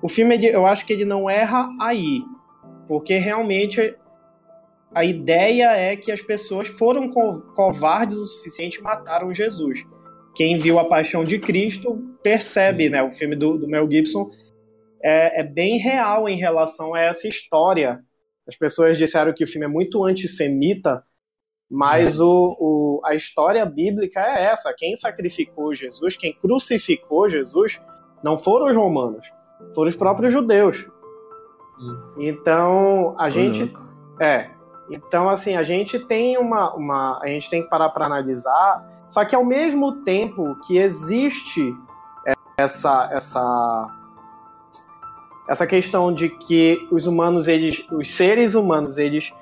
[0.00, 2.24] o filme, eu acho que ele não erra aí.
[2.86, 3.96] Porque realmente
[4.94, 9.84] a ideia é que as pessoas foram co covardes o suficiente e mataram Jesus.
[10.34, 13.02] Quem viu a paixão de Cristo percebe, né?
[13.02, 14.30] O filme do, do Mel Gibson
[15.02, 18.00] é, é bem real em relação a essa história.
[18.48, 21.04] As pessoas disseram que o filme é muito antissemita,
[21.70, 22.22] mas é.
[22.22, 27.80] o, o, a história bíblica é essa: quem sacrificou Jesus, quem crucificou Jesus,
[28.22, 29.26] não foram os romanos,
[29.74, 30.86] foram os próprios judeus.
[31.78, 32.14] Hum.
[32.18, 33.70] Então a gente
[34.20, 34.50] é,
[34.90, 38.84] então assim a gente tem uma, uma a gente tem que parar para analisar.
[39.08, 41.74] Só que ao mesmo tempo que existe
[42.56, 43.88] essa essa
[45.48, 49.32] essa questão de que os humanos eles os seres humanos eles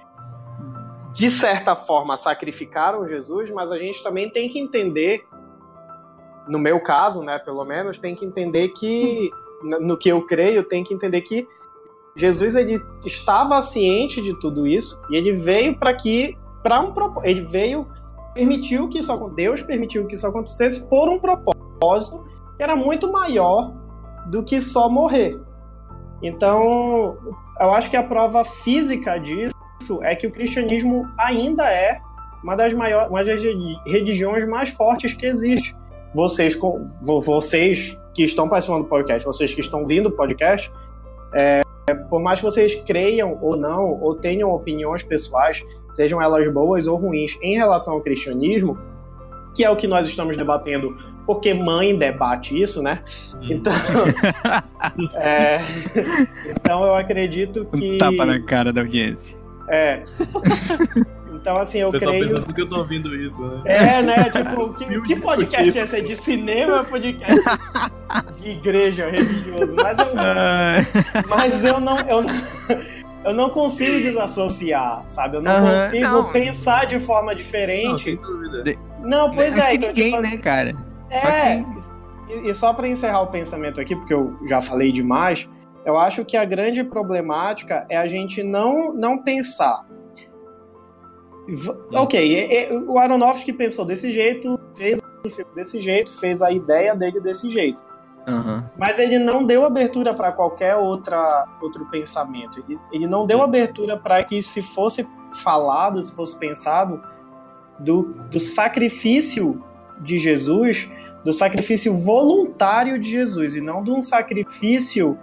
[1.13, 5.27] de certa forma, sacrificaram Jesus, mas a gente também tem que entender,
[6.49, 9.31] no meu caso, né, pelo menos, tem que entender que,
[9.63, 11.47] no que eu creio, tem que entender que
[12.15, 16.93] Jesus ele estava ciente de tudo isso e ele veio para que, para um
[17.25, 17.85] ele veio,
[18.35, 22.25] permitiu que isso Deus permitiu que isso acontecesse por um propósito
[22.57, 23.73] que era muito maior
[24.27, 25.41] do que só morrer.
[26.23, 27.17] Então,
[27.59, 29.53] eu acho que a prova física disso
[29.83, 32.01] isso é que o cristianismo ainda é
[32.43, 33.43] uma das maiores, uma das
[33.85, 35.77] religiões mais fortes que existe.
[36.15, 36.57] Vocês,
[37.01, 40.71] vocês que estão participando do podcast, vocês que estão vindo do podcast,
[41.35, 41.63] é,
[41.95, 46.97] por mais que vocês creiam ou não, ou tenham opiniões pessoais, sejam elas boas ou
[46.97, 48.79] ruins, em relação ao cristianismo,
[49.55, 53.03] que é o que nós estamos debatendo, porque mãe debate isso, né?
[53.37, 53.49] Hum.
[53.51, 53.73] Então,
[55.21, 55.61] é,
[56.51, 57.95] então eu acredito que.
[57.95, 59.37] Um tapa na cara da audiência.
[59.69, 60.03] É.
[61.43, 62.41] Então, assim, eu Pessoal creio.
[62.41, 63.63] Por que eu tô ouvindo isso, né?
[63.65, 64.31] É, né?
[64.31, 65.97] Tipo, que, que podcast é esse?
[65.97, 67.41] É de cinema ou podcast
[68.41, 69.75] de igreja religioso?
[69.75, 70.07] Mas eu,
[71.29, 71.99] mas eu não.
[71.99, 72.33] Eu não...
[73.25, 75.39] eu não consigo desassociar, sabe?
[75.39, 76.31] Eu não Aham, consigo não.
[76.33, 78.05] pensar de forma Não, diferente.
[78.05, 78.79] sem dúvida.
[79.01, 79.71] Não, pois Acho é.
[79.71, 80.73] que então, ninguém, tipo, né, cara?
[81.13, 81.65] Só É,
[82.29, 85.49] que- e, e só para encerrar o pensamento aqui, porque eu já falei demais,
[85.85, 89.85] eu acho que a grande problemática é a gente não, não pensar.
[91.93, 97.21] Ok, o Aronofsky pensou desse jeito, fez o filme desse jeito, fez a ideia dele
[97.21, 97.79] desse jeito.
[98.27, 98.71] Aham.
[98.79, 102.63] Mas ele não deu abertura para qualquer outra, outro pensamento.
[102.69, 105.09] Ele, ele não deu abertura para que se fosse
[105.43, 107.03] falado, se fosse pensado
[107.79, 109.63] do, do sacrifício
[110.01, 110.89] de Jesus,
[111.25, 115.19] do sacrifício voluntário de Jesus, e não de um sacrifício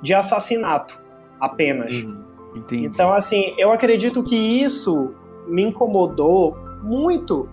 [0.00, 1.00] de assassinato
[1.40, 1.94] apenas.
[1.94, 2.22] Uhum.
[2.70, 5.14] Então, assim, eu acredito que isso
[5.46, 7.48] me incomodou muito.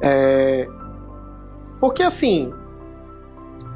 [0.00, 0.68] É,
[1.78, 2.52] Porque, assim,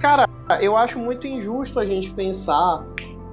[0.00, 0.28] cara,
[0.60, 2.84] eu acho muito injusto a gente pensar.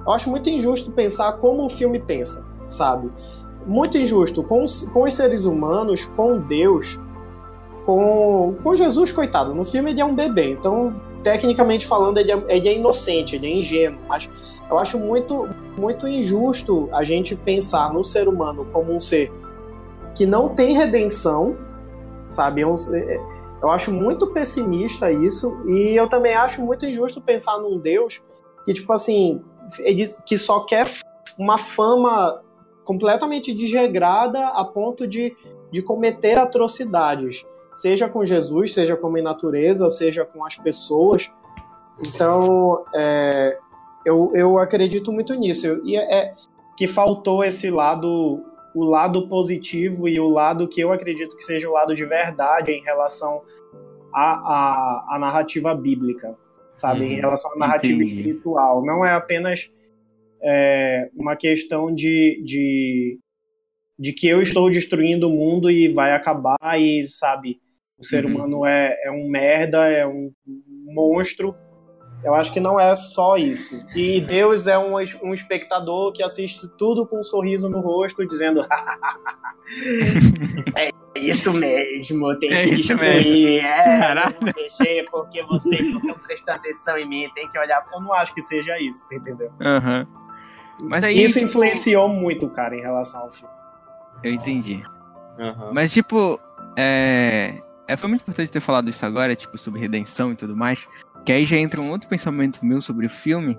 [0.04, 3.10] Eu acho muito injusto pensar como o filme pensa, sabe?
[3.66, 6.98] Muito injusto com os, com os seres humanos, com Deus,
[7.84, 9.54] com, com Jesus, coitado.
[9.54, 13.46] No filme ele é um bebê, então, tecnicamente falando, ele é, ele é inocente, ele
[13.46, 14.00] é ingênuo.
[14.08, 14.28] Mas
[14.68, 15.48] eu acho muito,
[15.78, 19.30] muito injusto a gente pensar no ser humano como um ser
[20.14, 21.56] que não tem redenção,
[22.30, 22.64] sabe?
[22.64, 23.20] Um- é-
[23.62, 28.20] Eu acho muito pessimista isso, e eu também acho muito injusto pensar num Deus
[28.64, 29.40] que, tipo assim,
[29.78, 30.90] ele, que só quer
[31.38, 32.42] uma fama
[32.84, 35.36] completamente desregrada a ponto de,
[35.70, 41.30] de cometer atrocidades, seja com Jesus, seja com a natureza, seja com as pessoas.
[42.08, 43.58] Então, é,
[44.04, 45.68] eu, eu acredito muito nisso.
[45.68, 46.00] Eu- E é,
[46.30, 46.34] é
[46.76, 48.42] que faltou esse lado,
[48.74, 52.72] o lado positivo e o lado que eu acredito que seja o lado de verdade
[52.72, 53.42] em relação
[54.12, 56.36] à, à, à narrativa bíblica,
[56.74, 57.04] sabe?
[57.04, 58.10] Em Uhum, relação à narrativa entendi.
[58.18, 58.84] espiritual.
[58.84, 59.70] Não é apenas
[60.42, 63.18] é, uma questão de, de,
[63.98, 67.60] de que eu estou destruindo o mundo e vai acabar e, sabe,
[67.98, 68.34] o ser Uhum.
[68.34, 70.32] humano é, é um merda, é um
[70.84, 71.54] monstro.
[72.24, 73.84] Eu acho que não é só isso.
[73.96, 78.64] E Deus é um, um espectador que assiste tudo com um sorriso no rosto, dizendo:
[80.76, 83.64] É isso mesmo, tem É que isso destruir.
[83.64, 84.36] É, Caralho.
[84.40, 87.84] não mexer porque vocês não estão prestando atenção em mim, tem que olhar.
[87.92, 89.50] Eu não acho que seja isso, entendeu?
[89.60, 90.06] Aham.
[90.82, 91.22] Mas aí.
[91.22, 93.52] isso tipo, influenciou muito, cara, em relação ao filme.
[94.22, 94.82] Eu entendi.
[95.38, 95.70] Aham.
[95.72, 96.40] Mas, tipo,
[96.76, 97.54] é...
[97.86, 97.96] é.
[97.96, 100.86] Foi muito importante ter falado isso agora, tipo, sobre redenção e tudo mais.
[101.24, 103.58] Que aí já entra um outro pensamento meu sobre o filme,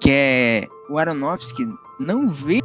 [0.00, 1.66] que é o Aronofsky
[2.00, 2.60] não vê.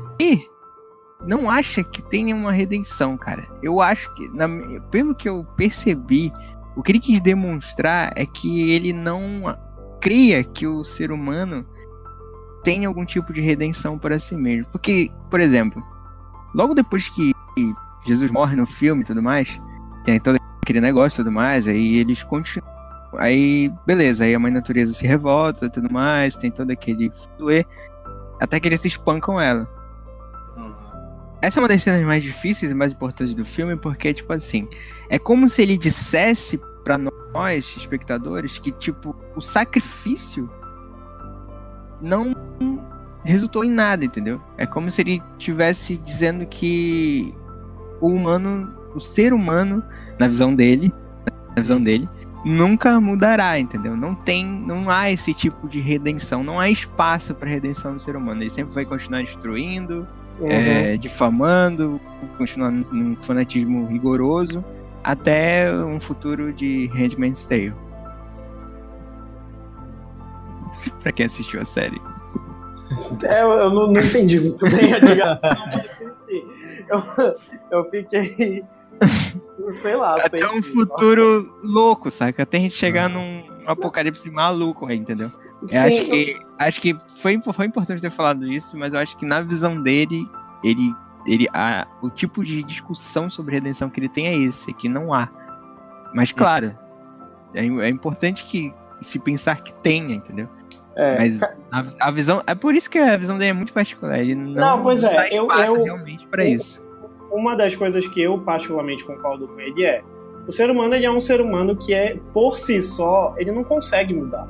[1.28, 3.44] Não acha que tenha uma redenção, cara.
[3.62, 4.48] Eu acho que, na-
[4.90, 6.32] pelo que eu percebi,
[6.76, 9.56] o que ele quis demonstrar é que ele não
[10.00, 11.64] cria que o ser humano
[12.64, 14.66] tem algum tipo de redenção para si mesmo.
[14.72, 15.84] Porque, por exemplo,
[16.56, 17.32] logo depois que
[18.06, 19.62] Jesus morre no filme e tudo mais,
[20.04, 22.71] tem todo aquele negócio e tudo mais, aí eles continuam.
[23.18, 27.66] Aí, beleza, aí a mãe natureza se revolta e tudo mais, tem todo aquele fuê,
[28.40, 29.68] até que eles se espancam ela.
[30.56, 30.74] Uhum.
[31.42, 34.68] Essa é uma das cenas mais difíceis e mais importantes do filme, porque, tipo assim,
[35.10, 40.50] é como se ele dissesse pra nós, espectadores, que, tipo, o sacrifício
[42.02, 42.34] não
[43.24, 44.42] resultou em nada, entendeu?
[44.58, 47.36] É como se ele tivesse dizendo que
[48.00, 49.84] o humano, o ser humano,
[50.18, 50.92] na visão dele,
[51.56, 52.10] na visão dele,
[52.46, 53.96] nunca mudará, entendeu?
[53.96, 58.16] Não tem, não há esse tipo de redenção, não há espaço para redenção do ser
[58.16, 58.42] humano.
[58.42, 60.08] Ele sempre vai continuar destruindo,
[60.40, 60.48] Uhum.
[60.50, 62.02] é, difamando,
[62.38, 64.66] continuar num- fanatismo rigoroso,
[65.04, 67.74] até um futuro de Handmaid's Tale.
[71.02, 72.00] pra quem assistiu a série.
[73.24, 76.44] É, eu, não, não entendi muito bem a ligação, mas enfim.
[76.90, 77.04] Eu,
[77.80, 78.64] eu fiquei.
[79.82, 80.48] Sei lá, Até sei.
[80.48, 82.44] um futuro louco, saca?
[82.44, 85.32] Até a gente chegar num apocalipse maluco aí, entendeu?
[85.62, 89.16] Eu Sim, acho que, acho que foi, foi importante ter falado isso, mas eu acho
[89.18, 90.28] que na visão dele,
[90.64, 90.92] ele,
[91.28, 95.14] ele a, o tipo de discussão sobre redenção que ele tem é esse, que não
[95.14, 95.30] há.
[96.14, 96.74] Mas claro,
[97.54, 100.48] é, é importante que se pensar que tenha, entendeu?
[100.96, 101.52] é, Mas a,
[102.00, 102.42] a visão.
[102.48, 104.20] É por isso que a visão dele é muito particular.
[104.20, 106.84] Ele não, Não, pois é, dá eu- espaço eu- realmente pra eu- isso.
[107.32, 110.02] Uma das coisas que eu particularmente concordo com ele é
[110.48, 113.64] o ser humano ele é um ser humano que é por si só ele não
[113.64, 114.48] consegue mudar.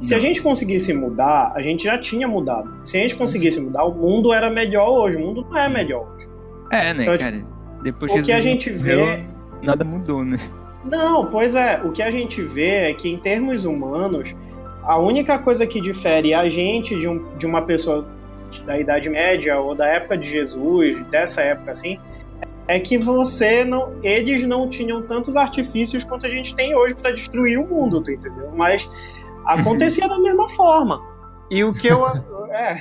[0.00, 0.22] Se a Não.
[0.24, 2.70] gente conseguisse mudar, a gente já tinha mudado.
[2.86, 5.18] Se a gente conseguisse mudar, o mundo era melhor hoje.
[5.18, 6.26] O mundo não é melhor hoje.
[6.72, 7.44] É, né, Então, cara?
[7.82, 9.24] Depois o que a gente vê-
[9.62, 10.38] Nada mudou, né?
[10.84, 11.82] Não, pois é.
[11.84, 14.34] O que a gente vê é que, em termos humanos,
[14.82, 18.10] a única coisa que difere a gente de, um- de uma pessoa
[18.64, 21.98] da Idade Média ou da época de Jesus, dessa época assim,
[22.70, 27.10] é que você não, eles não tinham tantos artifícios quanto a gente tem hoje para
[27.10, 28.52] destruir o mundo, tu entendeu?
[28.54, 28.88] Mas
[29.44, 31.00] acontecia da mesma forma.
[31.50, 32.06] E o que eu
[32.54, 32.76] é,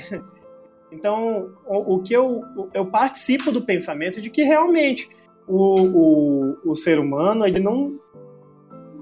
[0.92, 5.10] então o, o, que eu eu participo do pensamento de que realmente
[5.48, 8.00] o, o, o ser humano ele não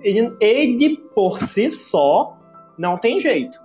[0.02, 2.38] ele, ele por si só
[2.78, 3.60] não tem jeito.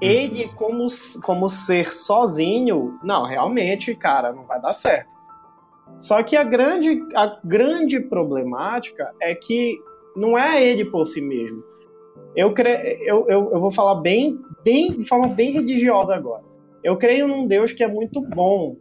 [0.00, 0.88] Ele como
[1.22, 5.21] como ser sozinho, não, realmente, cara, não vai dar certo.
[5.98, 9.78] Só que a grande, a grande problemática é que
[10.16, 11.62] não é ele por si mesmo.
[12.34, 12.98] Eu, cre...
[13.02, 16.42] eu, eu, eu vou falar bem, bem, de forma bem religiosa agora.
[16.82, 18.76] Eu creio num Deus que é muito bom.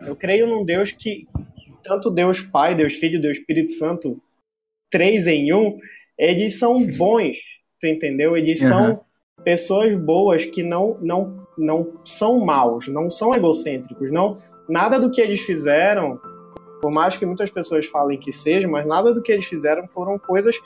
[0.00, 1.26] Eu creio num Deus que,
[1.82, 4.20] tanto Deus Pai, Deus Filho, Deus Espírito Santo,
[4.90, 5.78] três em um,
[6.18, 7.36] eles são bons,
[7.80, 8.36] tu entendeu?
[8.36, 8.68] Eles uhum.
[8.68, 9.00] são
[9.44, 14.36] pessoas boas que não, não, não são maus, não são egocêntricos, não
[14.68, 16.18] nada do que eles fizeram
[16.80, 20.18] por mais que muitas pessoas falem que seja, mas nada do que eles fizeram foram
[20.18, 20.60] coisas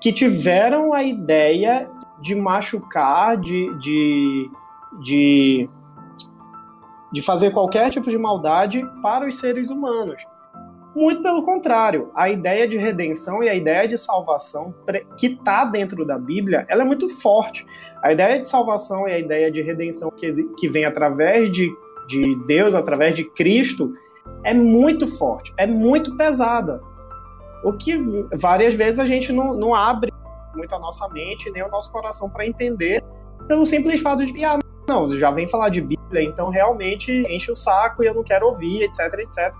[0.00, 1.88] que tiveram a ideia
[2.20, 4.50] de machucar, de, de,
[5.00, 5.70] de,
[7.12, 10.22] de fazer qualquer tipo de maldade para os seres humanos.
[10.94, 14.74] Muito pelo contrário, a ideia de redenção e a ideia de salvação
[15.18, 17.66] que está dentro da Bíblia, ela é muito forte.
[18.02, 21.70] A ideia de salvação e a ideia de redenção que, que vem através de,
[22.08, 23.92] de Deus, através de Cristo,
[24.44, 26.80] é muito forte, é muito pesada.
[27.64, 27.96] O que
[28.34, 30.12] várias vezes a gente não, não abre
[30.54, 33.02] muito a nossa mente nem o nosso coração para entender,
[33.46, 34.58] pelo simples fato de que, ah,
[34.88, 38.46] não, já vem falar de Bíblia, então realmente enche o saco e eu não quero
[38.46, 39.52] ouvir, etc, etc.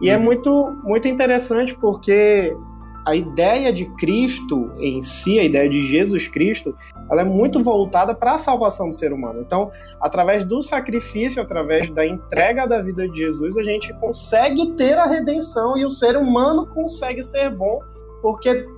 [0.00, 0.22] E é uhum.
[0.22, 2.56] é muito, muito interessante porque
[3.04, 6.76] a ideia de Cristo em si, a ideia de Jesus Cristo,
[7.10, 9.40] ela é muito voltada para a salvação do ser humano.
[9.40, 9.70] Então,
[10.00, 15.06] através do sacrifício, através da entrega da vida de Jesus, a gente consegue ter a
[15.06, 17.80] redenção e o ser humano consegue ser bom,
[18.20, 18.68] porque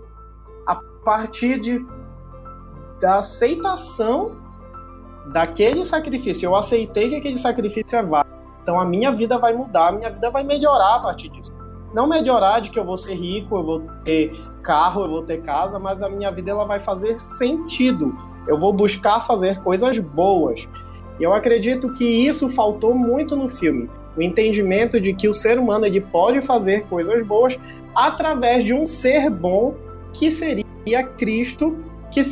[0.67, 1.85] a partir de,
[3.01, 4.41] da aceitação
[5.33, 9.89] daquele sacrifício, eu aceitei que aquele sacrifício é válido, então a minha vida vai mudar,
[9.89, 11.62] a minha vida vai melhorar a partir disso
[11.95, 14.33] não melhorar de que eu vou ser rico, eu vou ter
[14.63, 18.17] carro, eu vou ter casa, mas a minha vida ela vai fazer sentido.
[18.47, 20.69] Eu vou buscar fazer coisas boas.
[21.19, 23.91] E eu acredito que isso faltou muito no filme.
[24.17, 27.59] O entendimento de que o ser humano ele pode fazer coisas boas
[27.95, 29.75] através de um ser bom
[30.13, 31.79] que seria Cristo,
[32.11, 32.23] que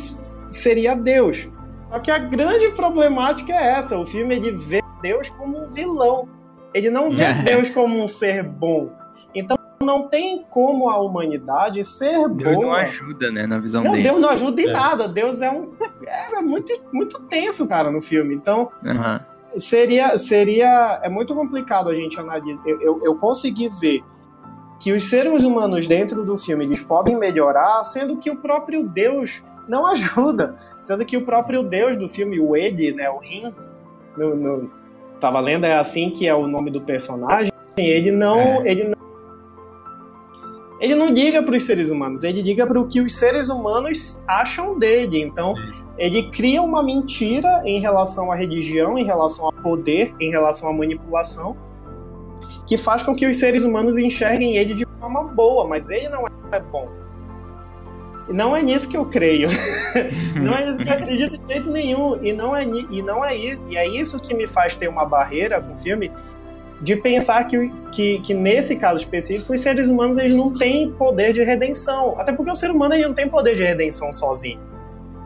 [0.49, 1.49] seria Deus.
[1.89, 6.27] Só que a grande problemática é essa: o filme ele vê Deus como um vilão.
[6.73, 8.91] Ele não vê Deus como um ser bom.
[9.33, 12.67] Então não tem como a humanidade ser Deus boa.
[12.67, 14.03] não ajuda, né, na visão não, dele.
[14.03, 14.71] Deus não ajuda em é.
[14.71, 15.07] nada.
[15.07, 15.71] Deus é um
[16.05, 18.35] é, é, muito muito tenso, cara, no filme.
[18.35, 19.59] Então uhum.
[19.59, 22.63] seria seria é muito complicado a gente analisar.
[22.65, 24.03] Eu, eu, eu consegui ver
[24.79, 29.41] que os seres humanos dentro do filme eles podem melhorar, sendo que o próprio Deus
[29.67, 33.53] não ajuda, sendo que o próprio Deus do filme, o Ed, né, o Rim,
[34.17, 34.71] no, no,
[35.19, 37.51] tava lendo é assim que é o nome do personagem.
[37.77, 38.71] Ele não, é.
[38.71, 39.00] ele não
[40.81, 44.23] ele não liga para os seres humanos, ele liga para o que os seres humanos
[44.27, 45.21] acham dele.
[45.21, 45.53] Então,
[45.95, 50.73] ele cria uma mentira em relação à religião, em relação a poder, em relação à
[50.73, 51.55] manipulação,
[52.65, 56.25] que faz com que os seres humanos enxerguem ele de forma boa, mas ele não
[56.51, 56.89] é bom.
[58.27, 59.49] Não é nisso que eu creio.
[60.41, 62.23] não é nisso que eu acredito de jeito nenhum.
[62.23, 65.61] E não é, e não é, e é isso que me faz ter uma barreira
[65.61, 66.11] com o filme
[66.81, 71.31] de pensar que, que, que, nesse caso específico, os seres humanos eles não têm poder
[71.31, 72.19] de redenção.
[72.19, 74.59] Até porque o ser humano ele não tem poder de redenção sozinho.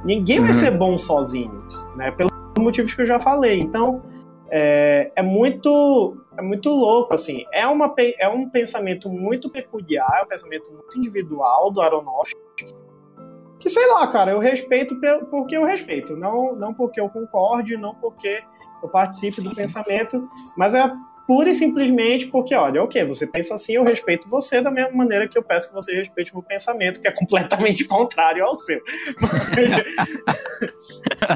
[0.03, 0.45] Ninguém uhum.
[0.45, 1.63] vai ser bom sozinho,
[1.95, 2.11] né?
[2.11, 3.59] Pelos motivos que eu já falei.
[3.59, 4.03] Então,
[4.51, 7.45] é, é, muito é muito louco, assim.
[7.53, 12.35] É, uma, é um pensamento muito peculiar, é um pensamento muito individual do Aronofsky.
[13.59, 14.95] Que, sei lá, cara, eu respeito
[15.31, 16.15] porque eu respeito.
[16.17, 18.43] Não, não porque eu concorde, não porque
[18.83, 20.91] eu participe do pensamento, mas é
[21.27, 25.27] pura e simplesmente porque, olha, ok, você pensa assim, eu respeito você da mesma maneira
[25.27, 28.81] que eu peço que você respeite o meu pensamento, que é completamente contrário ao seu.
[29.19, 29.35] Mas,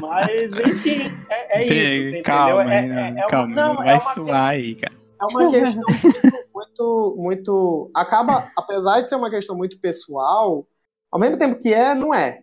[0.00, 2.02] mas enfim, é, é isso.
[2.08, 2.22] Entendeu?
[2.22, 4.94] Calma, é, é, é calma, uma, não, vai é uma, suar aí, cara.
[5.20, 5.82] É uma questão
[6.54, 7.90] muito, muito, muito.
[7.94, 10.66] Acaba, apesar de ser uma questão muito pessoal,
[11.10, 12.40] ao mesmo tempo que é, não é.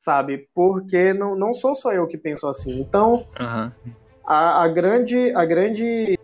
[0.00, 0.48] Sabe?
[0.52, 2.80] Porque não, não sou só eu que penso assim.
[2.80, 3.70] Então, uhum.
[4.26, 6.18] a, a, grande, a grande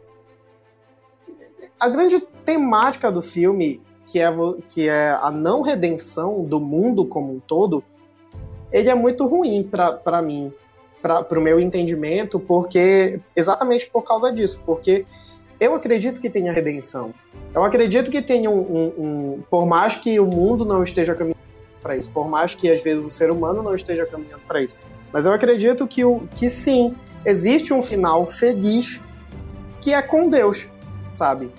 [1.79, 4.29] a grande temática do filme, que é,
[4.69, 7.83] que é a não redenção do mundo como um todo,
[8.73, 10.53] ele é muito ruim para mim.
[11.01, 15.07] para o meu entendimento, porque exatamente por causa disso, porque
[15.61, 17.13] eu acredito que tenha redenção.
[17.55, 21.39] Eu acredito que tenha um, um, um por mais que o mundo não esteja caminhando
[21.81, 24.77] para isso, por mais que às vezes o ser humano não esteja caminhando para isso,
[25.13, 29.01] mas eu acredito que, o, que sim, existe um final feliz
[29.81, 30.69] que é com Deus,
[31.13, 31.51] sabe?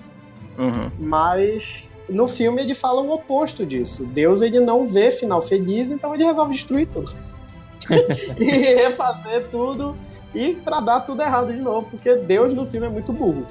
[0.58, 0.90] Uhum.
[0.98, 4.04] Mas no filme ele fala o oposto disso.
[4.04, 7.16] Deus ele não vê final feliz, então ele resolve destruir tudo.
[8.38, 9.96] e refazer tudo
[10.34, 13.46] e pra dar tudo errado de novo, porque Deus no filme é muito burro.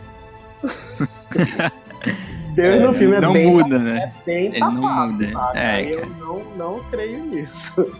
[2.54, 3.98] Deus no filme é não bem, muda, né?
[3.98, 5.32] é bem tapado, não muda.
[5.32, 5.60] sabe?
[5.60, 7.96] É, eu não, não creio nisso.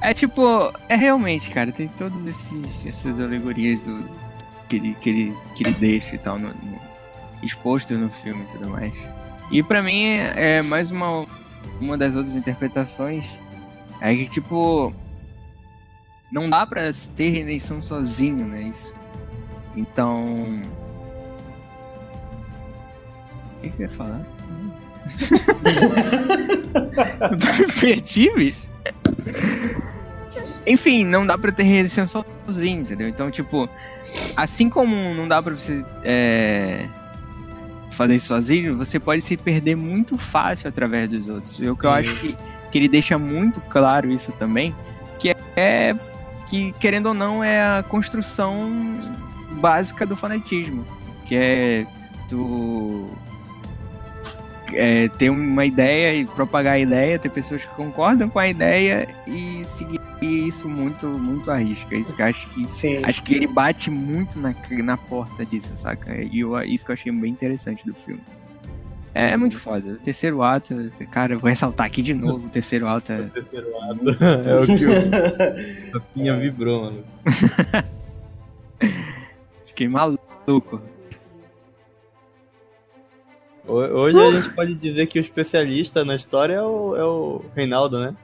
[0.00, 4.02] É tipo, é realmente, cara, tem todas esses, essas alegorias do
[4.68, 6.89] que ele, que ele, que ele deixa e tal, no, no-
[7.42, 9.08] exposto no filme e tudo mais.
[9.50, 10.04] E pra mim
[10.36, 11.26] é, mais uma,
[11.80, 13.38] uma das outras interpretações.
[14.00, 14.94] É que, tipo,
[16.32, 16.82] não dá pra
[17.16, 18.62] ter redenção sozinho, né?
[18.62, 18.94] Isso.
[19.76, 20.62] Então.
[23.56, 24.24] O que, que eu ia falar?
[27.80, 28.68] perdi, bicho.
[30.66, 33.08] Enfim, não dá pra ter redenção sozinho, entendeu?
[33.08, 33.68] Então, tipo,
[34.36, 36.86] assim como não dá pra você é,
[38.00, 41.60] fazer sozinho, você pode se perder muito fácil através dos outros.
[41.60, 42.34] E o que eu acho que,
[42.72, 44.74] que ele deixa muito claro isso também,
[45.18, 45.94] que é
[46.48, 48.98] que, querendo ou não, é a construção
[49.60, 50.86] básica do fanatismo.
[51.26, 51.86] Que é
[52.26, 53.06] tu
[54.72, 59.06] é, ter uma ideia e propagar a ideia, ter pessoas que concordam com a ideia
[59.28, 59.99] e seguir
[60.50, 61.96] isso muito, muito à risca.
[61.96, 62.98] Isso que acho que Sim.
[63.04, 66.14] acho que ele bate muito na, na porta disso, saca?
[66.22, 68.20] E eu, isso que eu achei bem interessante do filme.
[69.14, 69.94] É, é muito foda.
[69.94, 70.74] O terceiro ato,
[71.10, 73.22] cara, eu vou ressaltar aqui de novo, o terceiro ato é.
[73.34, 74.10] Terceiro ato.
[74.48, 77.02] É o que o Rafinha vibrou, mano.
[79.66, 80.80] Fiquei maluco.
[83.66, 87.44] Ho- Hoje a gente pode dizer que o especialista na história é o, é o
[87.54, 88.14] Reinaldo, né?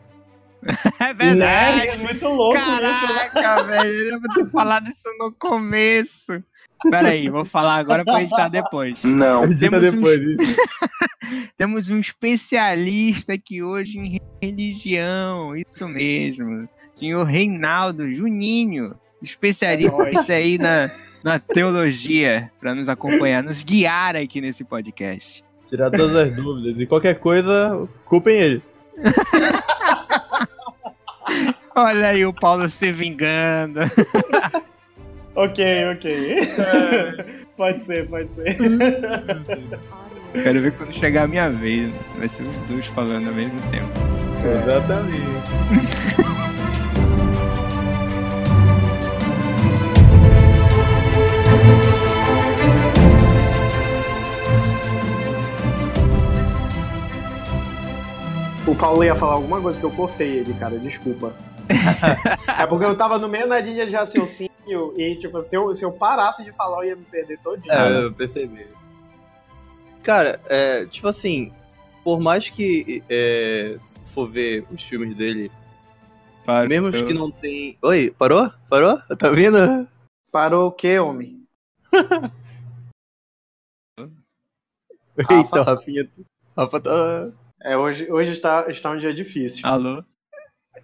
[1.01, 1.87] É Né?
[1.87, 3.29] É muito louco isso, né?
[3.29, 6.43] Caraca, velho, eu vou ter falado isso no começo.
[6.91, 9.03] Pera aí, vou falar agora pra editar depois.
[9.03, 9.45] Não.
[9.45, 10.57] Edita Temos um- depois disso.
[11.57, 16.69] Temos um especialista aqui hoje em religião, isso mesmo.
[16.95, 20.91] Senhor Reinaldo Juninho, especialista aí na,
[21.25, 25.45] na teologia, para nos acompanhar, nos guiar aqui nesse podcast.
[25.69, 26.79] Tirar todas as dúvidas.
[26.81, 28.63] E qualquer coisa, culpem ele.
[31.79, 33.81] Olha aí o Paulo se vingando.
[35.37, 36.39] ok, ok.
[37.55, 38.57] pode ser, pode ser.
[40.43, 41.93] Quero ver quando chegar a minha vez.
[42.17, 43.91] Vai ser os dois falando ao mesmo tempo.
[44.43, 45.21] Exatamente.
[58.67, 61.35] O Paulo ia falar alguma coisa que eu cortei ele, cara, desculpa.
[62.59, 65.85] É porque eu tava no meio da linha de raciocínio e, tipo, se eu, se
[65.85, 67.73] eu parasse de falar, eu ia me perder todinho.
[67.73, 68.67] É, eu percebi.
[70.03, 71.53] Cara, é, tipo assim,
[72.05, 75.51] por mais que é, for ver os filmes dele,
[76.45, 77.77] Para, mesmo os que não tem.
[77.83, 78.51] Oi, parou?
[78.69, 78.99] Parou?
[79.19, 79.89] Tá vindo?
[80.33, 81.47] Parou o quê, homem?
[85.19, 86.09] Eita, o Rafinha.
[86.57, 87.33] Rafa tá.
[87.63, 89.67] É, hoje, hoje está, está um dia difícil.
[89.67, 90.05] Alô?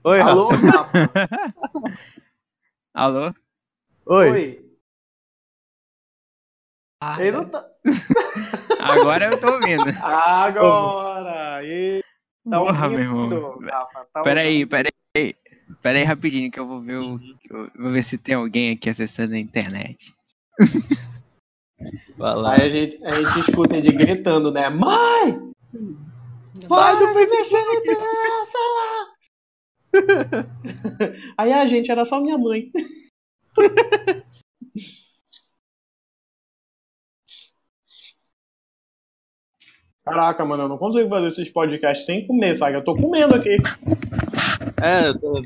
[0.05, 0.93] Oi, Alô, Rafa.
[2.95, 3.33] Alô?
[4.07, 4.31] Oi.
[4.31, 4.73] Oi.
[7.19, 7.65] Ele não tá...
[8.81, 9.85] Agora eu tô ouvindo.
[10.03, 11.65] Agora!
[11.65, 12.03] E...
[12.49, 13.55] Tá Porra, meu irmão.
[13.61, 14.69] Rafa, tá Peraí, ouvindo.
[14.69, 15.37] peraí.
[15.81, 17.21] Peraí rapidinho que eu vou ver o.
[17.51, 20.13] eu Vou ver se tem alguém aqui acessando a internet.
[22.17, 22.53] Vai lá.
[22.55, 24.69] Aí a gente, a gente escuta ele gritando, né?
[24.69, 25.53] Mãe!
[26.69, 29.13] Vai, não foi mexer nessa lá!
[31.37, 32.71] Aí a gente era só minha mãe.
[40.05, 42.77] Caraca, mano, eu não consigo fazer esses podcasts sem comer, sabe?
[42.77, 43.57] Eu tô comendo aqui.
[44.83, 45.45] É, eu tô,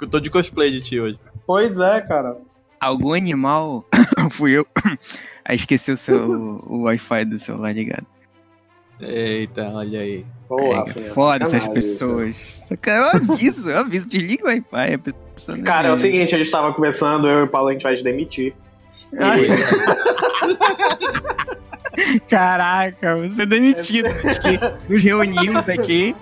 [0.00, 1.18] eu tô de cosplay de ti hoje.
[1.46, 2.38] Pois é, cara.
[2.80, 3.84] Algum animal.
[4.32, 4.66] Fui eu.
[5.44, 8.06] Aí esqueci o seu o Wi-Fi do celular ligado.
[9.00, 10.24] Eita, olha aí.
[10.48, 12.36] Porra, É, foda essas sacanagem pessoas.
[12.68, 14.08] Saca- Eu aviso, eu aviso.
[14.08, 14.94] Desliga o Wi-Fi.
[14.94, 16.00] A pessoa não Cara, é o vê.
[16.02, 18.54] seguinte, a gente tava conversando, eu e o Paulo, a gente vai te demitir.
[19.18, 19.32] Ah,
[22.28, 24.08] Caraca, você é demitido.
[24.26, 24.58] Acho que
[24.92, 26.14] nos reunimos aqui.